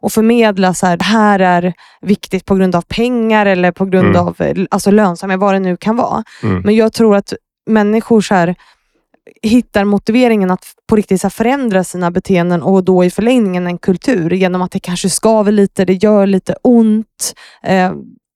[0.00, 4.08] och förmedla så här, det här är viktigt på grund av pengar eller på grund
[4.16, 4.26] Mm.
[4.26, 6.24] av eh, alltså lönsamhet, vad det nu kan vara.
[6.42, 6.60] Mm.
[6.62, 7.32] Men jag tror att
[7.66, 8.54] människor så här,
[9.42, 14.30] hittar motiveringen att på riktigt så förändra sina beteenden och då i förlängningen en kultur
[14.32, 17.34] genom att det kanske skaver lite, det gör lite ont.
[17.62, 17.92] Eh,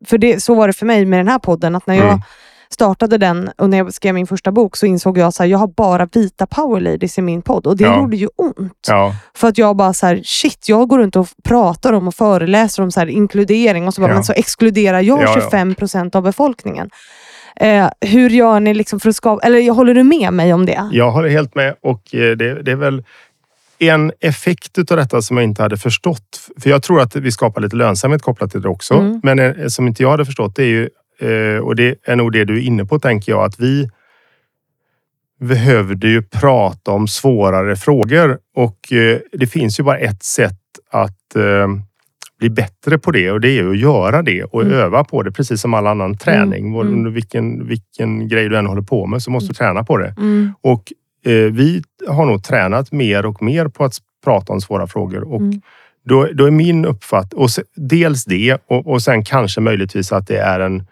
[0.06, 2.20] för det, så var det för mig med den här podden, att när jag Mm.
[2.70, 5.66] Startade den och när jag skrev min första bok så insåg jag att jag har
[5.68, 7.96] bara vita power ladies i min podd och det Ja.
[7.96, 8.86] gjorde ju ont.
[8.88, 12.14] Ja, För att jag bara så här, shit, jag går runt och pratar om och
[12.14, 14.14] föreläser om så här inkludering och så bara, Ja.
[14.14, 15.40] men så exkluderar jag Ja, ja.
[15.42, 16.90] 25 procent av befolkningen.
[17.60, 20.88] Eh, hur gör ni liksom för att skapa, eller håller du med mig om det?
[20.92, 23.04] Jag håller helt med och eh, det, det är väl
[23.78, 26.48] en effekt av detta som jag inte hade förstått.
[26.60, 28.94] För jag tror att vi skapar lite lönsamhet kopplat till det också.
[28.94, 29.20] Mm.
[29.22, 30.88] Men eh, som inte jag hade förstått det är ju,
[31.62, 33.88] och det är nog det du är inne på tänker jag, att vi
[35.40, 40.58] behövde ju prata om svårare frågor och eh, det finns ju bara ett sätt
[40.90, 41.68] att eh,
[42.38, 44.74] bli bättre på det och det är ju att göra det och Mm.
[44.74, 46.72] öva på det precis som all annan träning.
[46.72, 47.12] Vad- Mm.
[47.12, 50.14] Vilken, vilken grej du än håller på med så måste du träna på det.
[50.18, 50.52] Mm.
[50.60, 50.92] Och
[51.24, 53.92] eh, vi har nog tränat mer och mer på att
[54.24, 55.22] prata om svåra frågor.
[55.34, 55.60] Och Mm.
[56.04, 60.38] då, då är min uppfattning, och dels det och, och sen kanske möjligtvis att det
[60.38, 60.86] är en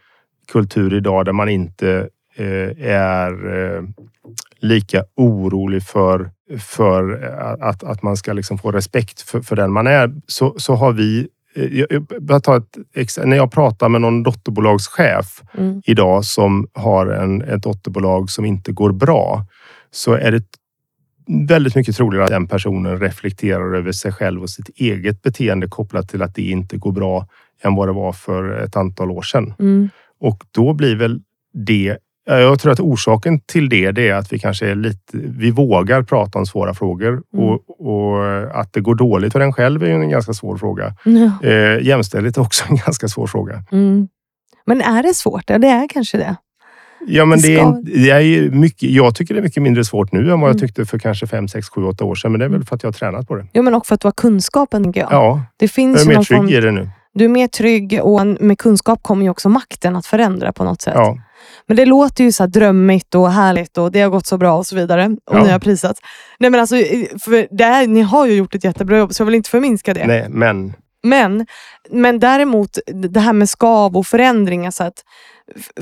[0.52, 3.82] kultur idag där man inte eh, är eh,
[4.58, 7.12] lika orolig för, för
[7.60, 10.14] att, att man ska liksom få respekt för, för den man är.
[10.26, 14.22] Så, så har vi eh, jag, jag, bara ta ett, när jag pratar med någon
[14.22, 15.82] dotterbolagschef Mm.
[15.84, 19.46] idag som har en, ett dotterbolag som inte går bra
[19.90, 20.42] så är det
[21.26, 26.08] väldigt mycket troligare att den personen reflekterar över sig själv och sitt eget beteende kopplat
[26.08, 27.26] till att det inte går bra
[27.62, 29.54] än vad det var för ett antal år sedan.
[29.58, 29.90] Mm.
[30.28, 31.20] Och då blir väl
[31.66, 31.96] det
[32.26, 35.50] ja, jag tror att orsaken till det, det är att vi kanske är lite, vi
[35.50, 39.86] vågar prata om svåra frågor och, och att det går dåligt för en själv är
[39.86, 40.94] ju en ganska svår fråga.
[41.04, 41.48] Ja.
[41.48, 43.62] Eh, jämställdhet är också en ganska svår fråga.
[43.72, 44.08] Mm.
[44.66, 45.44] Men är det svårt?
[45.46, 46.36] Ja, det är kanske det.
[47.06, 49.84] Ja, men Det det är, ska- det är mycket, jag tycker det är mycket mindre
[49.84, 50.48] svårt nu än vad Mm.
[50.50, 52.32] jag tyckte för kanske 5, 6, 7, 8 år sedan.
[52.32, 53.46] Men det är väl för att jag har tränat på det.
[53.52, 55.12] Jo, men också för att du har kunskapen, tänker jag.
[55.12, 56.88] Ja, Det jag finns är ju mer trygg form, i det nu.
[57.14, 60.82] Du är mer trygg och med kunskap kommer ju också makten att förändra på något
[60.82, 60.94] sätt.
[60.96, 61.18] Ja,
[61.66, 64.56] Men det låter ju så här drömmigt och härligt och det har gått så bra
[64.58, 65.16] och så vidare.
[65.30, 65.42] Och Ja.
[65.44, 66.00] ni har prisats.
[66.38, 66.76] Nej, men alltså,
[67.24, 69.94] för det här, ni har ju gjort ett jättebra jobb, så jag vill inte förminska
[69.94, 70.06] det.
[70.06, 71.46] nej, men Men,
[71.90, 72.78] men däremot
[73.10, 74.66] det här med skav och förändring.
[74.66, 75.02] Alltså att,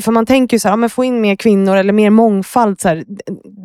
[0.00, 2.80] för man tänker ju så här, ja, men få in mer kvinnor eller mer mångfald.
[2.80, 3.04] Så här,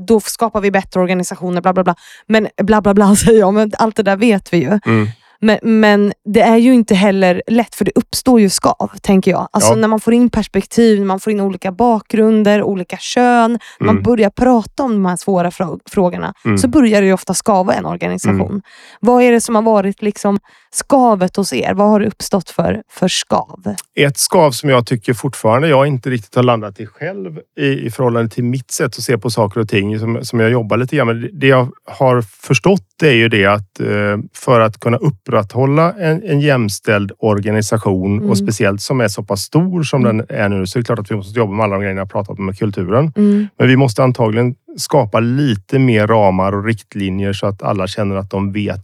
[0.07, 1.61] då skapar vi bättre organisationer.
[1.61, 1.95] Bla bla bla.
[2.27, 4.79] Men bla bla bla säger jag, men allt det där vet vi ju.
[4.85, 5.07] mm,
[5.39, 9.47] Men, men det är ju inte heller lätt, för det uppstår ju skav, tänker jag.
[9.51, 9.75] Alltså Ja.
[9.75, 13.51] när man får in perspektiv, man får in olika bakgrunder, olika kön.
[13.79, 14.03] När man Mm.
[14.03, 16.57] börjar prata om de här svåra frå- frågorna, Mm.
[16.57, 18.41] så börjar det ju ofta skava en organisation.
[18.41, 18.61] Mm.
[18.99, 20.39] Vad är det som har varit liksom
[20.77, 21.73] skavet hos er?
[21.73, 23.75] Vad har det uppstått för, för skav?
[23.95, 27.91] ett skav som jag tycker fortfarande jag inte riktigt har landat i själv i, i
[27.91, 30.95] förhållande till mitt sätt att se på saker och ting som, som jag jobbar lite
[30.95, 31.29] grann med.
[31.33, 36.23] Det jag har förstått det är ju det att eh, för att kunna upprätthålla en,
[36.23, 38.29] en jämställd organisation Mm.
[38.29, 40.99] och speciellt som är så pass stor som den är nu så är det klart
[40.99, 43.11] att vi måste jobba med alla de grejerna jag pratat om med kulturen.
[43.15, 43.47] Mm.
[43.57, 48.29] Men vi måste antagligen skapa lite mer ramar och riktlinjer så att alla känner att
[48.29, 48.83] de vet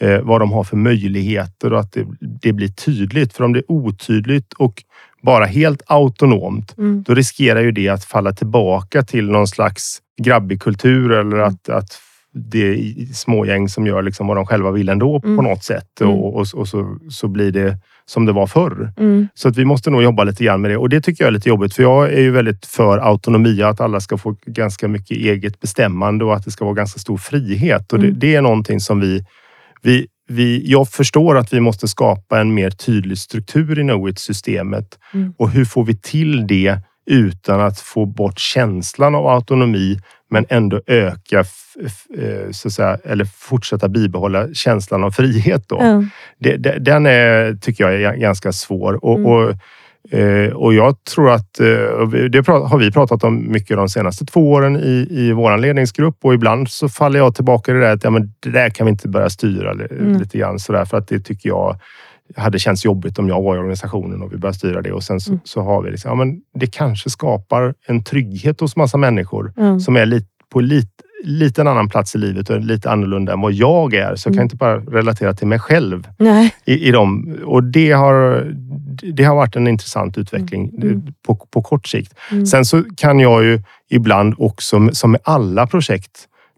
[0.00, 2.06] eh, vad de har för möjligheter och att det,
[2.42, 3.32] det blir tydligt.
[3.32, 4.82] För om det är otydligt och
[5.22, 7.02] bara helt autonomt, Mm.
[7.06, 11.48] då riskerar ju det att falla tillbaka till någon slags grabbig kultur eller Mm.
[11.48, 11.88] att, att
[12.36, 15.36] det är smågäng som gör liksom vad de själva vill ändå Mm.
[15.36, 16.12] på något sätt Mm.
[16.12, 18.92] och, och, och så, så blir det som det var förr.
[18.96, 19.28] Mm.
[19.34, 21.32] Så att vi måste nog jobba lite grann med det och det tycker jag är
[21.32, 25.16] lite jobbigt för jag är ju väldigt för autonomi, att alla ska få ganska mycket
[25.16, 27.92] eget bestämmande och att det ska vara ganska stor frihet.
[27.92, 28.18] Och det, Mm.
[28.18, 29.24] det är någonting som vi,
[29.84, 30.70] vi, vi...
[30.70, 34.98] Jag förstår att vi måste skapa en mer tydlig struktur i Knowit-systemet.
[35.14, 35.34] Mm.
[35.38, 36.78] Och hur får vi till det
[37.10, 39.98] utan att få bort känslan av autonomi
[40.30, 41.38] men ändå öka,
[42.18, 45.68] eh, så att säga, eller fortsätta bibehålla känslan av frihet.
[45.68, 46.04] Då Ja.
[46.38, 49.04] det, det, den är, tycker jag är ganska svår.
[49.04, 49.30] Och, Mm.
[49.30, 49.54] och,
[50.54, 51.66] och jag tror att, eh,
[52.30, 56.34] det har vi pratat om mycket de senaste två åren i, i vår ledningsgrupp och
[56.34, 58.90] ibland så faller jag tillbaka i det där att ja, men det där kan vi
[58.90, 60.18] inte börja styra Mm.
[60.18, 61.76] lite grann sådär för att det tycker jag
[62.36, 65.20] hade känts jobbigt om jag var i organisationen och vi började styra det och sen
[65.20, 65.40] så, Mm.
[65.44, 69.78] så har vi liksom, ja, men det kanske skapar en trygghet hos massa människor Ja.
[69.80, 70.88] som är lite, på lite,
[71.24, 74.16] lite en annan plats i livet och är lite annorlunda än vad jag är.
[74.16, 74.42] Så jag kan Mm.
[74.44, 76.54] inte bara relatera till mig själv Nej.
[76.64, 77.38] i, i dem.
[77.44, 78.46] Och det har,
[79.12, 80.88] det har varit en intressant utveckling Mm.
[80.88, 81.02] Mm.
[81.26, 82.12] På, på kort sikt.
[82.30, 82.46] Mm.
[82.46, 86.10] Sen så kan jag ju ibland också, som med alla projekt,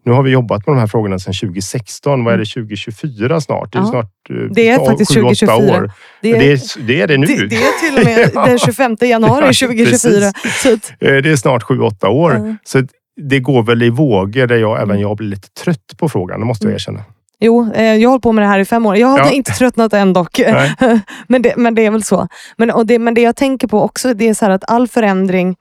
[0.05, 2.23] nu har vi jobbat med de här frågorna sedan 2016.
[2.23, 3.71] Vad är det 2024 snart?
[3.73, 3.93] Det är, Mm.
[3.93, 4.01] Ja.
[4.01, 5.77] snart eh, Det är faktiskt sju, åtta 2024.
[5.77, 5.91] År.
[6.21, 7.25] Det, Det, är, det är det nu.
[7.25, 10.31] det, det är till och med den 25 januari Ja, 2024.
[10.63, 12.31] Så att, Eh, Det är snart sju, åtta år.
[12.33, 12.55] Ja.
[12.63, 12.83] Så
[13.17, 15.01] det går väl i vågor där jag, även Mm.
[15.01, 16.39] jag blir lite trött på frågan.
[16.39, 16.75] Det måste jag Mm.
[16.75, 17.03] erkänna.
[17.39, 18.97] jo, eh, jag har hållit på med det här i fem år.
[18.97, 19.31] Jag har Ja.
[19.31, 20.39] inte tröttnat än dock.
[21.27, 22.27] Men, det, men det är väl så.
[22.57, 25.55] Men, och det, men det jag tänker på också det är så att all förändring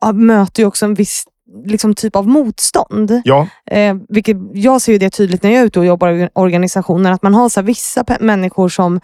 [0.00, 1.24] ja, möter ju också en viss
[1.66, 3.20] liksom, typ av motstånd.
[3.24, 6.28] Ja, Eh, vilket jag ser ju det tydligt när jag är ute och jobbar i
[6.32, 9.00] organisationer, att man har så vissa människor som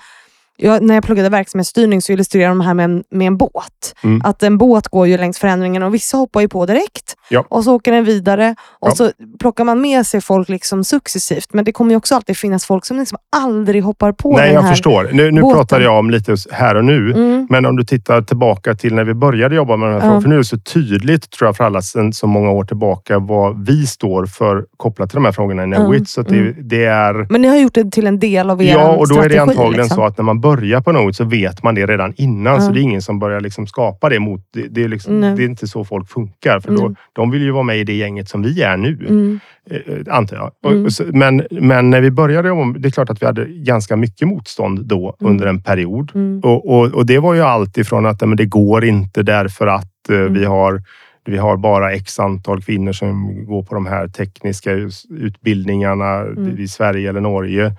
[0.63, 3.95] jag, när jag pluggade verksamhetsstyrning så illustrerade de här med en, med en båt.
[4.05, 4.21] Mm.
[4.25, 7.45] Att en båt går ju längs förändringen och vissa hoppar ju på direkt Ja.
[7.49, 8.95] och så åker den vidare och Ja.
[8.95, 11.49] så plockar man med sig folk liksom successivt.
[11.53, 14.55] Men det kommer ju också alltid finnas folk som liksom aldrig hoppar på Nej, den
[14.55, 15.11] jag här förstår.
[15.13, 15.57] Nu, nu båten.
[15.57, 17.11] pratar jag om lite här och nu.
[17.13, 17.47] Mm.
[17.51, 20.01] Men om du tittar tillbaka till när vi började jobba med de här Ja.
[20.03, 20.21] frågorna.
[20.21, 23.19] För nu är det så tydligt, tror jag, för alla sedan så många år tillbaka
[23.19, 25.97] vad vi står för kopplat till de här frågorna i Knowit.
[25.99, 26.55] Mm, Så det, mm.
[26.59, 27.27] det är...
[27.31, 29.35] Men ni har gjort det till en del av er Ja, och då är det
[29.35, 29.97] strategi, antagligen liksom.
[29.97, 32.63] så att när man börjar på Knowit så vet man det redan innan.
[32.63, 32.73] Så Ja.
[32.75, 34.41] det är ingen som börjar liksom skapa det mot...
[34.55, 36.61] Det, det, är liksom, det är inte så folk funkar.
[36.61, 36.95] För då, Mm.
[37.13, 39.07] de vill ju vara med i det gänget som vi är nu.
[39.09, 39.41] Mm.
[39.71, 40.51] eh, antar jag.
[40.65, 40.91] Och- Mm.
[40.91, 44.29] så- Men, men när vi började jobba, det är klart att vi hade ganska mycket
[44.29, 45.33] motstånd då Mm.
[45.33, 46.13] under en period.
[46.15, 46.41] Mm.
[46.45, 50.11] Och, och, och det var ju allt ifrån att men det går inte därför att
[50.11, 50.35] eh, Mm.
[50.35, 50.83] vi har
[51.25, 54.73] vi har bara x antal kvinnor som går på de här tekniska
[55.11, 56.59] utbildningarna Mm.
[56.59, 57.73] i Sverige eller Norge.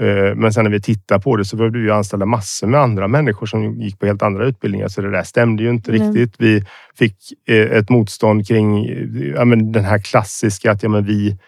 [0.00, 3.08] Eh, Men sen när vi tittar på det så behövde vi anställa massor med andra
[3.08, 4.88] människor som gick på helt andra utbildningar.
[4.88, 6.00] Så det där stämde ju inte Nej.
[6.00, 6.34] riktigt.
[6.38, 6.64] Vi
[6.98, 7.16] fick
[7.48, 8.88] eh, ett motstånd kring
[9.36, 11.38] ja, men den här klassiska att ja, men vi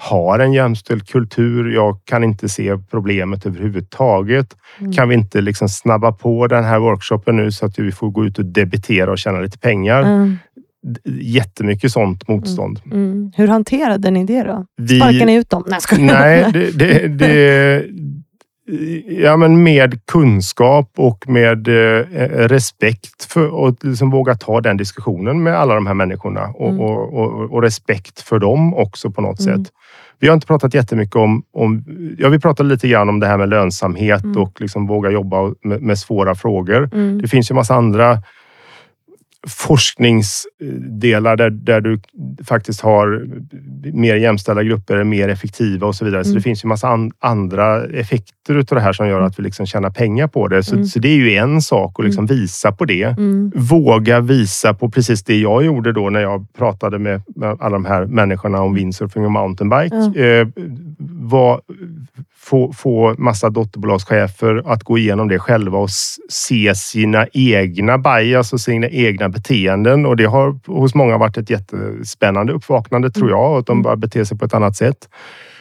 [0.00, 1.74] har en jämställd kultur.
[1.74, 4.56] Jag kan inte se problemet överhuvudtaget.
[4.80, 4.92] Mm.
[4.92, 8.24] Kan vi inte liksom snabba på den här workshopen nu så att vi får gå
[8.24, 10.02] ut och debitera och tjäna lite pengar?
[10.02, 10.38] Mm.
[11.20, 12.80] Jättemycket sånt motstånd.
[12.92, 13.32] Mm.
[13.36, 14.66] Hur hanterade ni det då?
[14.76, 15.64] Vi- Sparkade ni ut dem?
[15.68, 16.06] Nej, jag.
[16.06, 17.84] Nej, det, det, det,
[19.22, 22.04] ja, men med kunskap och med eh,
[22.48, 26.80] respekt för och liksom våga ta den diskussionen med alla de här människorna och, Mm.
[26.80, 29.64] och, och, och respekt för dem också på något Mm.
[29.64, 29.72] sätt.
[30.20, 31.84] Vi har inte pratat jättemycket om, om
[32.18, 34.42] ja, vi pratade lite grann om det här med lönsamhet Mm.
[34.42, 36.90] och liksom våga jobba med, med svåra frågor.
[36.94, 37.22] Mm.
[37.22, 38.18] Det finns ju massa andra
[39.46, 42.00] forskningsdelar där, där du
[42.44, 43.26] faktiskt har
[43.92, 46.24] mer jämställda grupper, mer effektiva och så vidare.
[46.24, 46.36] Så Mm.
[46.38, 49.66] det finns ju massa an, andra effekter utav det här som gör att vi liksom
[49.66, 50.62] tjänar pengar på det.
[50.62, 50.86] Så, Mm.
[50.86, 53.02] så det är ju en sak att liksom visa på det.
[53.04, 53.52] Mm.
[53.54, 57.22] Våga visa på precis det jag gjorde då när jag pratade med
[57.60, 59.96] alla de här människorna om windsurfing och mountainbike.
[60.24, 60.48] Eh,
[61.10, 61.60] var,
[62.38, 65.90] få, få massa dotterbolagschefer att gå igenom det själva och
[66.30, 70.06] se sina egna bias och sina egna beteenden.
[70.06, 73.58] Och det har hos många varit ett jättespännande uppvaknande tror jag.
[73.58, 73.82] Att de Mm.
[73.82, 75.08] börjar bete sig på ett annat sätt.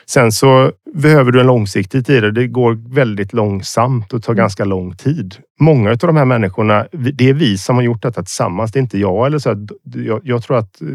[0.10, 2.32] Sen så behöver du en långsiktighet i det.
[2.32, 4.38] Det går väldigt långsamt och tar Mm.
[4.44, 5.36] ganska lång tid.
[5.60, 8.72] Många av de här människorna, det är vi som har gjort detta tillsammans.
[8.72, 9.28] Det är inte jag.
[9.28, 9.68] Eller så.
[9.96, 10.88] Jag, jag tror att eh,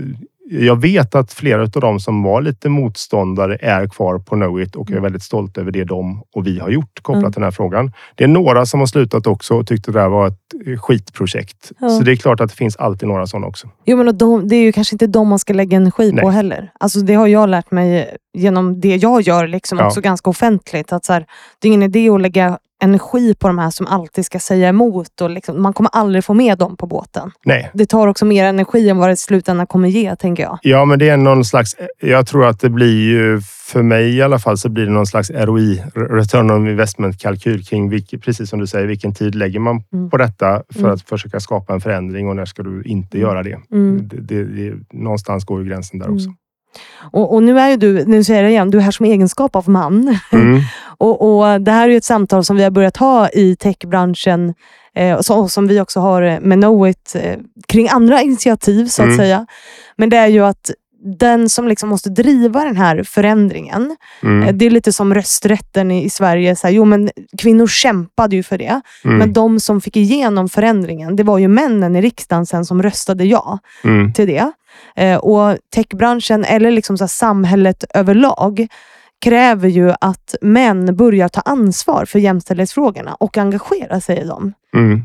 [0.61, 4.89] jag vet att flera av dem som var lite motståndare är kvar på Knowit och
[4.89, 5.03] är Mm.
[5.03, 7.33] väldigt stolta över det de och vi har gjort kopplat Mm.
[7.33, 7.93] till den här frågan.
[8.15, 11.73] Det är några som har slutat också och tyckte det där var ett eh, skitprojekt.
[11.81, 11.89] Ja.
[11.89, 13.69] Så det är klart att det finns alltid några sådana också.
[13.85, 16.31] Jo, men de, det är ju kanske inte de man ska lägga energi på Nej.
[16.37, 16.71] heller.
[16.81, 19.87] Alltså, det har jag lärt mig genom det jag gör, liksom Ja.
[19.87, 20.93] också ganska offentligt.
[20.93, 21.27] Att så här,
[21.59, 25.21] det är ingen idé att lägga energi på de här som alltid ska säga emot.
[25.21, 27.31] Och liksom, man kommer aldrig få med dem på båten.
[27.45, 30.59] Nej, Det tar också mer energi än vad det i slutändan kommer ge, tänker jag.
[30.63, 31.77] Ja, men det är någon slags...
[32.01, 35.07] Jag tror att det blir ju, för mig i alla fall, så blir det någon
[35.07, 39.83] slags ROI, Return on Investment-kalkyl kring, vilken, precis som du säger, vilken tid lägger man
[39.93, 40.11] Mm.
[40.11, 40.91] på detta för Mm.
[40.93, 43.29] att försöka skapa en förändring och när ska du inte Mm.
[43.29, 43.59] göra det?
[43.73, 44.09] Mm.
[44.09, 44.75] Det, det, det?
[44.93, 46.29] Någonstans går ju gränsen där också.
[47.13, 49.07] Och, och nu är ju du, nu säger jag det igen, du är här som
[49.07, 50.19] egenskap av man.
[50.33, 50.61] Mm.
[50.99, 54.55] Och, och Det här är ett samtal som vi har börjat ha i techbranschen
[54.97, 59.19] eh, så, som vi också har med Knowit eh, kring andra initiativ så att Mm.
[59.19, 59.47] säga.
[59.97, 60.71] Men det är ju att
[61.05, 64.43] den som liksom måste driva den här förändringen, Mm.
[64.49, 66.57] eh, det är lite som rösträtten i, i Sverige.
[66.57, 69.19] Så här, jo, men kvinnor kämpade ju för det, Mm.
[69.19, 73.25] men de som fick igenom förändringen, det var ju männen i riksdagen sen som röstade
[73.25, 74.13] ja Mm.
[74.13, 74.53] till det.
[74.97, 78.67] Eh, och techbranschen, eller liksom så samhället överlag,
[79.25, 84.53] kräver ju att män börjar ta ansvar för jämställdhetsfrågorna och engagera sig i dem.
[84.77, 85.05] Mm.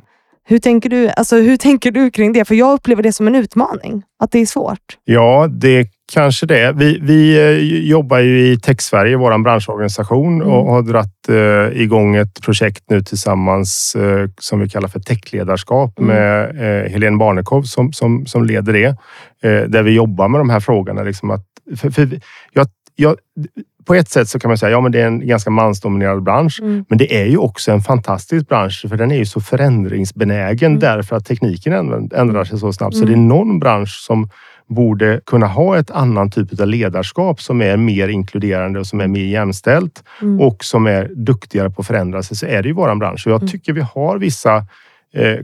[0.49, 2.45] Hur tänker, du, alltså, hur tänker du kring det?
[2.45, 4.97] För jag upplever det som en utmaning, att det är svårt.
[5.05, 6.73] Ja, det kanske det är.
[6.73, 10.47] Vi, vi eh, jobbar ju i Tech-Sverige, vår branschorganisation, Mm.
[10.53, 15.99] och har dratt eh, igång ett projekt nu tillsammans eh, som vi kallar för techledarskap
[15.99, 16.15] Mm.
[16.15, 18.85] med eh, Helene Barnekow som, som, som leder det.
[19.43, 21.03] Eh, där vi jobbar med de här frågorna.
[21.03, 21.45] Liksom att,
[21.77, 22.09] för, för,
[22.53, 23.15] jag, jag,
[23.87, 26.59] på ett sätt så kan man säga ja, men det är en ganska mansdominerad bransch.
[26.61, 26.85] Mm.
[26.89, 30.79] Men det är ju också en fantastisk bransch för den är ju så förändringsbenägen Mm.
[30.79, 31.73] därför att tekniken
[32.15, 32.95] ändrar, sig så snabbt.
[32.95, 33.13] Så Mm.
[33.13, 34.29] det är någon bransch som
[34.69, 39.07] borde kunna ha ett annan typ av ledarskap som är mer inkluderande och som är
[39.07, 40.41] mer jämställt Mm.
[40.41, 43.27] och som är duktigare på att förändra sig så är det ju våran bransch.
[43.27, 43.51] Och jag Mm.
[43.51, 44.65] tycker vi har vissa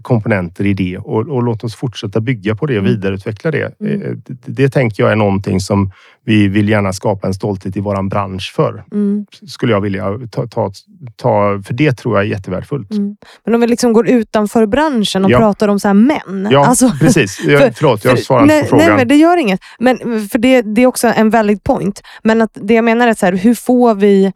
[0.02, 2.92] komponenter i det och, och låt oss fortsätta bygga på det och Mm.
[2.92, 3.80] vidareutveckla det.
[3.80, 4.02] Mm.
[4.02, 4.38] Eh, det.
[4.46, 5.92] Det tänker jag är någonting som
[6.26, 8.84] vi vill gärna skapa en stolthet i våran bransch för.
[8.92, 9.26] Mm.
[9.48, 10.72] Skulle jag vilja ta, ta,
[11.16, 12.92] ta för det tror jag är jättevärdefullt.
[12.92, 13.16] Mm.
[13.46, 15.38] Men om vi liksom går utanför branschen och Ja.
[15.38, 16.48] pratar om så här män.
[16.52, 17.44] Ja, Alltså- precis.
[17.46, 18.88] Jag, för- förlåt, jag svarar inte på frågan.
[18.88, 19.60] Nej, men det gör inget.
[19.80, 19.98] Men,
[20.30, 22.02] för det, det är också en valid point.
[22.24, 24.34] Men att det jag menar är så här, hur får vi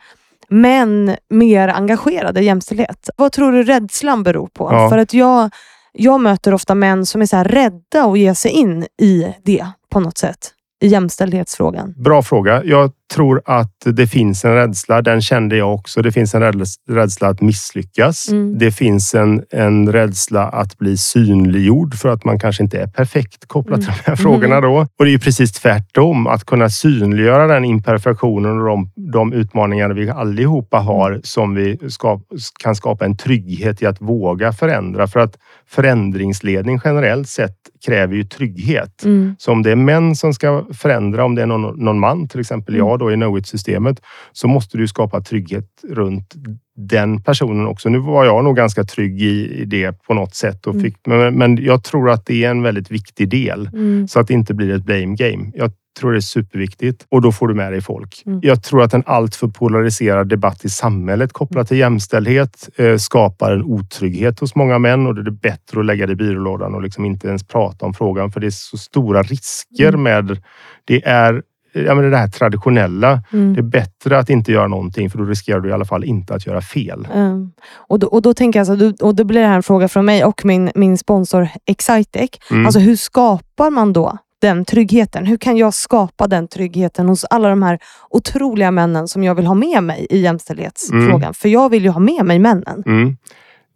[0.50, 3.10] män mer engagerade i jämställdhet?
[3.16, 4.70] Vad tror du rädslan beror på?
[4.72, 4.90] Ja.
[4.90, 5.50] För att jag,
[5.94, 9.68] jag möter ofta män som är så här rädda att ge sig in i det
[9.90, 10.54] på något sätt.
[10.82, 11.94] I jämställdhetsfrågan.
[11.98, 12.64] Bra fråga.
[12.64, 15.02] Jag tror att det finns en rädsla.
[15.02, 16.02] Den kände jag också.
[16.02, 18.30] Det finns en räds- rädsla att misslyckas.
[18.32, 18.58] Mm.
[18.58, 23.48] Det finns en, en rädsla att bli synliggjord för att man kanske inte är perfekt
[23.48, 24.88] kopplat till de här frågorna då.
[25.00, 26.28] Och det är ju precis tvärtom.
[26.28, 32.22] Att kunna synliggöra den imperfektionen och de, de utmaningar vi allihopa har som vi ska,
[32.60, 35.08] kan skapa en trygghet i att våga förändra.
[35.08, 35.38] För att
[35.70, 37.56] förändringsledning generellt sett
[37.86, 39.06] kräver ju trygghet.
[39.06, 39.36] Mm.
[39.40, 42.40] Så om det är män som ska förändra, om det är någon, någon man, till
[42.40, 42.88] exempel Mm.
[42.88, 46.34] jag då i Knowit-systemet, så måste du skapa trygghet runt
[46.76, 47.90] den personen också.
[47.90, 50.68] Nu var jag nog ganska trygg i, i det på något sätt.
[50.68, 50.84] Och Mm.
[50.86, 54.08] fick, men, men jag tror att det är en väldigt viktig del Mm.
[54.08, 55.52] så att det inte blir ett blame game.
[55.56, 58.24] Jag tror det är superviktigt och då får du med dig folk.
[58.26, 58.40] Mm.
[58.44, 63.64] Jag tror att en alltför polariserad debatt i samhället kopplat till jämställdhet eh, skapar en
[63.64, 66.82] otrygghet hos många män och då är det bättre att lägga det i byrålådan och
[66.82, 70.04] liksom inte ens prata om frågan för det är så stora risker Mm.
[70.04, 70.42] med
[70.86, 71.42] det är
[71.86, 73.24] ja, men det här traditionella.
[73.34, 73.54] Mm.
[73.54, 76.36] Det är bättre att inte göra någonting för då riskerar du i alla fall inte
[76.36, 77.08] att göra fel.
[77.14, 77.52] Mm.
[77.74, 79.64] Och, då, och då tänker jag så, här, då- och då blir det här en
[79.64, 82.30] fråga från mig och min, min sponsor Excitec.
[82.52, 82.66] Mm.
[82.66, 85.26] Alltså hur skapar man då den tryggheten?
[85.26, 89.46] Hur kan jag skapa den tryggheten hos alla de här otroliga männen som jag vill
[89.46, 91.34] ha med mig i jämställdhetsfrågan?
[91.34, 92.84] För jag vill ju ha med mig männen.
[92.86, 93.18] Mm.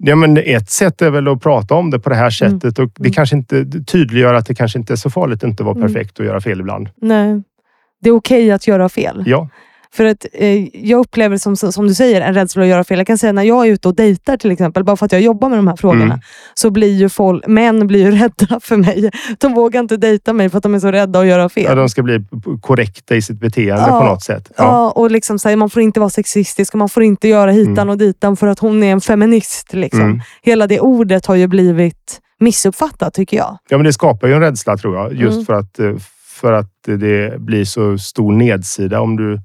[0.03, 2.85] Ja, men ett sätt är väl att prata om det på det här sättet och
[2.95, 3.13] det Mm.
[3.13, 5.87] kanske inte tydliggör att det kanske inte är så farligt att inte vara Mm.
[5.87, 6.89] perfekt och göra fel ibland.
[7.01, 7.43] Nej.
[8.01, 9.23] Det är okej att göra fel.
[9.25, 9.49] Ja,
[9.93, 12.97] För att eh, jag upplever som, som du säger en rädsla att göra fel.
[12.97, 15.21] Jag kan säga när jag är ute och dejtar till exempel, bara för att jag
[15.21, 16.19] jobbar med de här frågorna, Mm.
[16.53, 19.11] så blir ju folk, män blir ju rädda för mig.
[19.39, 21.63] De vågar inte dejta mig för att de är så rädda att göra fel.
[21.63, 22.23] ja, de ska bli
[22.61, 23.99] korrekta i sitt beteende Ja.
[23.99, 24.51] på något sätt.
[24.57, 24.63] Ja.
[24.63, 24.91] Ja.
[24.91, 27.71] och liksom så här, man får inte vara sexistisk och man får inte göra hitan
[27.77, 27.89] Mm.
[27.89, 29.73] och ditan för att hon är en feminist.
[29.73, 30.01] Liksom.
[30.01, 30.21] Mm.
[30.41, 33.57] Hela det ordet har ju blivit missuppfattat tycker jag.
[33.69, 35.13] ja, men det skapar ju en rädsla tror jag.
[35.13, 35.45] Just Mm.
[35.45, 35.91] för, att, eh,
[36.41, 39.39] för att det blir så stor nedsida om du,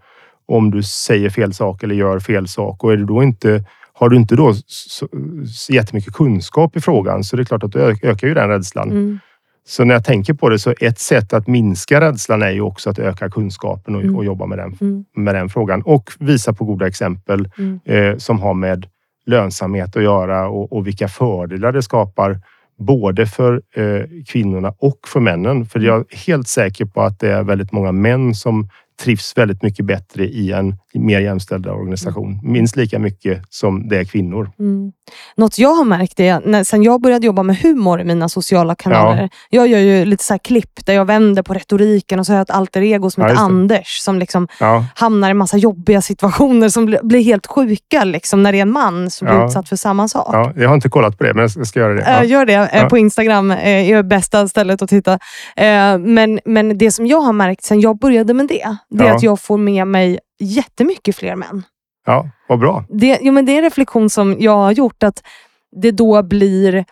[0.48, 2.84] om du säger fel sak eller gör fel sak.
[2.84, 5.08] Och är det då inte, har du inte då så,
[5.54, 8.90] så jättemycket kunskap i frågan så det är klart att du ökar ju den rädslan.
[8.90, 9.18] Mm.
[9.68, 12.90] Så när jag tänker på det så ett sätt att minska rädslan är ju också
[12.90, 14.16] att öka kunskapen och, Mm.
[14.16, 15.04] och jobba med den, Mm.
[15.16, 15.82] med den frågan.
[15.82, 17.80] Och visa på goda exempel Mm.
[17.84, 18.86] eh, som har med
[19.26, 22.40] lönsamhet att göra och, och vilka fördelar det skapar
[22.78, 25.66] både för eh, kvinnorna och för männen.
[25.66, 28.68] För jag är helt säker på att det är väldigt många män som
[29.02, 32.40] trivs väldigt mycket bättre i en mer jämställd organisation.
[32.42, 34.50] Minst lika mycket som det är kvinnor.
[34.58, 34.92] Mm.
[35.36, 38.74] Något jag har märkt är, när, sen jag började jobba med humor i mina sociala
[38.74, 39.28] kanaler.
[39.50, 42.36] Jag gör ju lite så här klipp där jag vänder på retoriken och så har
[42.36, 43.40] jag ett alter ego som Ja, heter.
[43.42, 48.42] Anders som liksom Ja, hamnar i massa jobbiga situationer som blir, blir helt sjuka liksom,
[48.42, 49.46] när det är en man som blir Ja.
[49.46, 50.28] utsatt för samma sak.
[50.32, 52.02] ja, jag har inte kollat på det, men jag ska- göra det.
[52.06, 52.24] Ja.
[52.24, 52.88] Gör det Ja.
[52.88, 55.18] på Instagram, eh, är bästa stället att titta.
[56.00, 59.14] Men, men det som jag har märkt sen jag började med det, det är Ja.
[59.16, 61.62] att jag får med mig jättemycket fler män.
[62.06, 62.84] ja, vad bra.
[62.88, 65.22] Det, jo, men det är en reflektion som jag har gjort, att
[65.82, 66.84] det då blir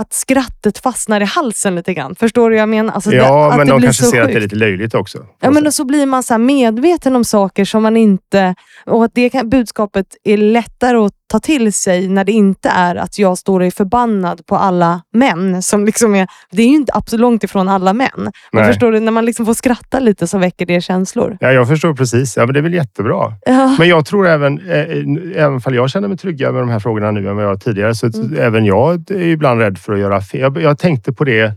[0.00, 2.14] att skrattet fastnar i halsen lite grann.
[2.14, 2.94] Förstår du vad jag menar?
[2.94, 4.42] Alltså Ja, det, men de blir kanske så ser att det är sjukt.
[4.42, 5.18] lite löjligt också.
[5.40, 8.54] Ja, men då så blir man så medveten om saker som man inte...
[8.86, 12.96] Och att det kan, budskapet är lättare att ta till sig när det inte är
[12.96, 15.62] att jag står och är förbannad på alla män.
[15.62, 18.08] Som liksom är, det är ju inte absolut långt ifrån alla män.
[18.16, 18.66] Men Nej.
[18.66, 21.36] förstår du, när man liksom får skratta lite så väcker det känslor.
[21.40, 22.36] Ja, jag förstår precis.
[22.36, 23.32] Ja, men det är väl jättebra.
[23.46, 23.76] Ja.
[23.78, 27.10] Men jag tror även, eh, även fall jag känner mig tryggare med de här frågorna
[27.10, 28.36] nu än vad jag var tidigare, så Mm.
[28.38, 30.40] även jag är ibland rädd för att göra fel.
[30.40, 31.54] Jag, jag tänkte på det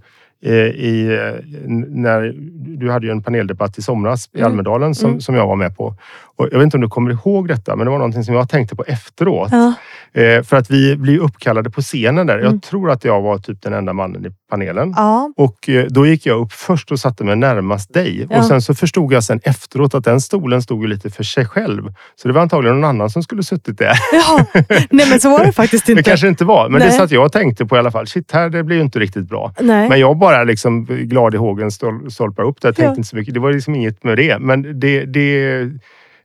[0.52, 1.41] i, eh,
[1.89, 2.34] när
[2.78, 4.52] du hade ju en paneldebatt i somras i Mm.
[4.52, 5.22] Almedalen som, Mm.
[5.22, 5.96] som jag var med på.
[6.36, 8.50] Och jag vet inte om du kommer ihåg detta, men det var någonting som jag
[8.50, 9.50] tänkte på efteråt.
[9.52, 9.74] Ja.
[10.22, 12.39] Eh, för att vi blir uppkallade på scenen där.
[12.39, 12.52] Mm.
[12.52, 14.94] Jag tror att jag var typ den enda mannen i panelen.
[14.98, 15.34] Ja.
[15.38, 18.28] Och eh, då gick jag upp först och satte mig närmast dig.
[18.30, 18.38] Ja.
[18.38, 21.46] Och sen så förstod jag sen efteråt att den stolen stod ju lite för sig
[21.46, 21.84] själv.
[22.16, 23.94] Så det var antagligen någon annan som skulle suttit där.
[24.14, 24.46] ja.
[24.89, 26.00] Nej men så var det faktiskt inte.
[26.02, 26.98] Det kanske inte var, men det Nej.
[26.98, 28.08] satt jag och tänkte på i alla fall.
[28.08, 29.54] Shit, här det blir ju inte riktigt bra.
[29.60, 29.89] Nej.
[29.89, 32.70] Men jag bara liksom glad i hågen stol, stolpade upp där.
[32.70, 32.90] Tänkte Ja.
[32.90, 33.34] inte så mycket.
[33.34, 34.40] Det var liksom inget med det.
[34.40, 35.60] Men det, det,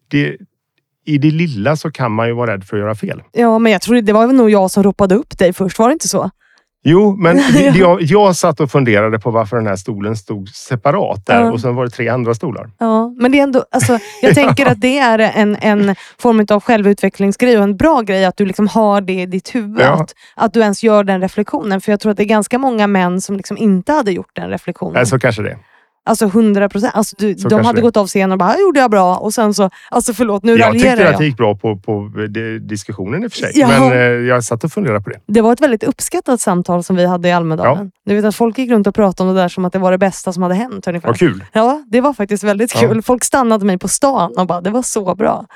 [0.08, 0.36] det,
[1.04, 3.22] i det lilla så kan man ju vara rädd för att göra fel.
[3.32, 5.78] Ja, men jag tror det var nog jag som ropade upp dig först.
[5.78, 6.30] Var det inte så?
[6.90, 7.40] Jo, men
[7.74, 11.52] jag, jag satt och funderade på varför den här stolen stod separat där Ja.
[11.52, 12.70] och sen var det tre andra stolar.
[12.78, 16.60] Ja, men det är ändå, alltså, jag tänker att det är en, en form av
[16.60, 19.80] självutvecklingsgrej och en bra grej att du liksom har det i ditt huvud.
[19.80, 20.02] Ja.
[20.02, 21.80] Att, att du ens gör den reflektionen.
[21.80, 24.50] För jag tror att det är ganska många män som liksom inte hade gjort den
[24.50, 24.94] reflektionen.
[24.94, 25.58] Nej, så kanske det.
[26.08, 26.94] Alltså 100 procent.
[26.94, 27.82] Alltså, du- de hade det.
[27.82, 29.16] gått av scenen och bara, "Här gjorde jag bra.
[29.16, 31.12] Och sen så, alltså förlåt nu Jag raljerar tyckte jag.
[31.12, 32.10] att det gick bra på, på
[32.60, 33.52] diskussionen i och för sig.
[33.54, 33.68] Ja.
[33.68, 35.20] Men eh, jag satt och funderade på det.
[35.26, 37.90] Det var ett väldigt uppskattat samtal som vi hade i Almedalen.
[38.04, 39.90] Du vet att folk gick runt och pratade om det där som att det var
[39.92, 40.86] det bästa som hade hänt.
[40.88, 41.08] Ungefär.
[41.08, 41.44] Vad kul.
[41.52, 42.88] Ja, det var faktiskt väldigt Ja.
[42.88, 43.02] kul.
[43.02, 45.46] Folk stannade mig på stan och bara, det var så bra.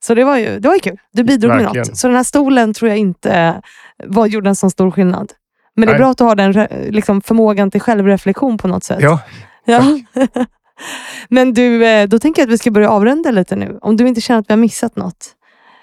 [0.00, 0.96] Så det var ju, det var ju kul.
[1.12, 1.86] Du bidrog med Verkligen.
[1.88, 1.96] något.
[1.96, 3.60] Så den här stolen tror jag inte
[4.06, 5.32] var, gjorde en så stor skillnad.
[5.76, 5.98] Men det är Nej.
[5.98, 6.52] bra att du har den
[6.92, 8.98] liksom, förmågan till självreflektion på något sätt.
[9.00, 9.20] Ja,
[9.64, 9.98] Ja.
[11.28, 13.78] Men du, eh, då tänker jag att vi ska börja avrunda lite nu.
[13.82, 15.26] Om du inte känner att vi har missat något.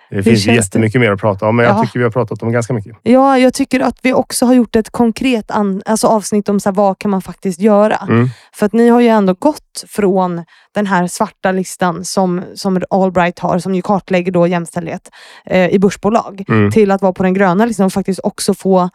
[0.10, 0.54] det finns känns det?
[0.54, 1.82] jättemycket mer att prata om, men jag Ja.
[1.84, 2.98] tycker vi har pratat om ganska mycket.
[3.04, 6.70] Ja, jag tycker att vi också har gjort ett konkret an- alltså avsnitt om så
[6.70, 7.96] här, vad kan man faktiskt göra.
[8.10, 8.30] Mm.
[8.54, 10.44] För att ni har ju ändå gått från
[10.76, 15.10] den här svarta listan som, som Allbright har, som ju kartlägger då jämställdhet
[15.46, 16.72] eh, i börsbolag, Mm.
[16.72, 18.90] till att vara på den gröna listan och faktiskt också få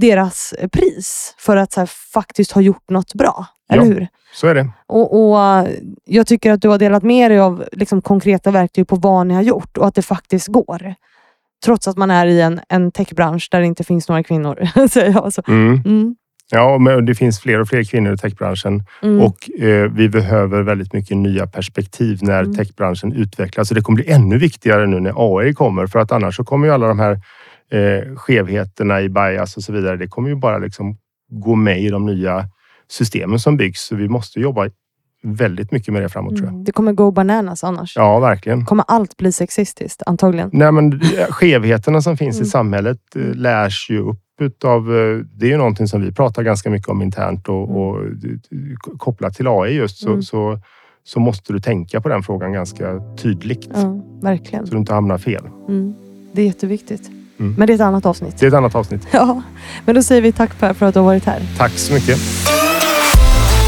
[0.00, 3.46] deras eh, pris för att så här, faktiskt ha gjort något bra.
[3.70, 3.88] Eller Ja.
[3.88, 4.08] hur?
[4.34, 4.68] Så är det.
[4.86, 5.68] Och, och eh,
[6.04, 9.34] Jag tycker att du har delat med dig av liksom, konkreta verktyg på vad ni
[9.34, 10.94] har gjort och att det faktiskt går.
[11.64, 14.88] Trots att man är i en, en techbransch där det inte finns några kvinnor.
[14.88, 15.32] säger jag.
[15.32, 15.82] Så, Mm.
[15.84, 16.16] mm,
[16.50, 20.62] Ja, men det finns fler och fler kvinnor i techbranschen mm, och eh, vi behöver
[20.62, 22.54] väldigt mycket nya perspektiv när Mm.
[22.56, 23.68] techbranschen utvecklas.
[23.68, 26.66] Så det kommer bli ännu viktigare nu när AI kommer för att annars så kommer
[26.66, 27.20] ju alla de här
[27.70, 29.96] eh, skevheterna i bias och så vidare.
[29.96, 30.96] Det kommer ju bara liksom
[31.30, 32.46] gå med i de nya
[32.90, 33.80] systemen som byggs.
[33.86, 34.68] Så vi måste jobba
[35.22, 36.52] väldigt mycket med det framåt tror jag.
[36.52, 36.64] mm.
[36.64, 37.96] Det kommer go bananas annars.
[37.96, 38.64] Ja, verkligen.
[38.64, 40.02] Kommer allt bli sexistiskt?
[40.06, 40.50] Antagligen.
[40.52, 42.46] Nej, men eh, skevheterna som finns Mm.
[42.46, 46.42] i samhället eh, lärs ju upp utav, eh, det är ju någonting som vi pratar
[46.42, 48.36] ganska mycket om internt och, Mm.
[48.86, 50.22] och kopplat till AI just så, Mm.
[50.22, 50.58] så,
[51.04, 54.66] så måste du tänka på den frågan ganska tydligt Ja, verkligen.
[54.66, 55.42] så du inte hamnar fel.
[55.68, 55.94] Mm.
[56.32, 57.10] Det är jätteviktigt.
[57.40, 57.54] Mm.
[57.58, 58.38] Men det är ett annat avsnitt.
[58.38, 59.06] Det är ett annat avsnitt.
[59.10, 59.42] Ja,
[59.84, 61.42] men då säger vi tack Per för att du har varit här.
[61.58, 62.18] Tack så mycket.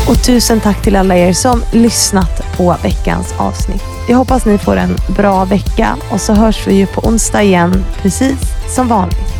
[0.08, 3.82] Och tusen tack till alla er som lyssnat på veckans avsnitt.
[4.08, 7.84] Jag hoppas ni får en bra vecka och så hörs vi ju på onsdag igen,
[8.02, 8.40] precis
[8.74, 9.39] som vanligt.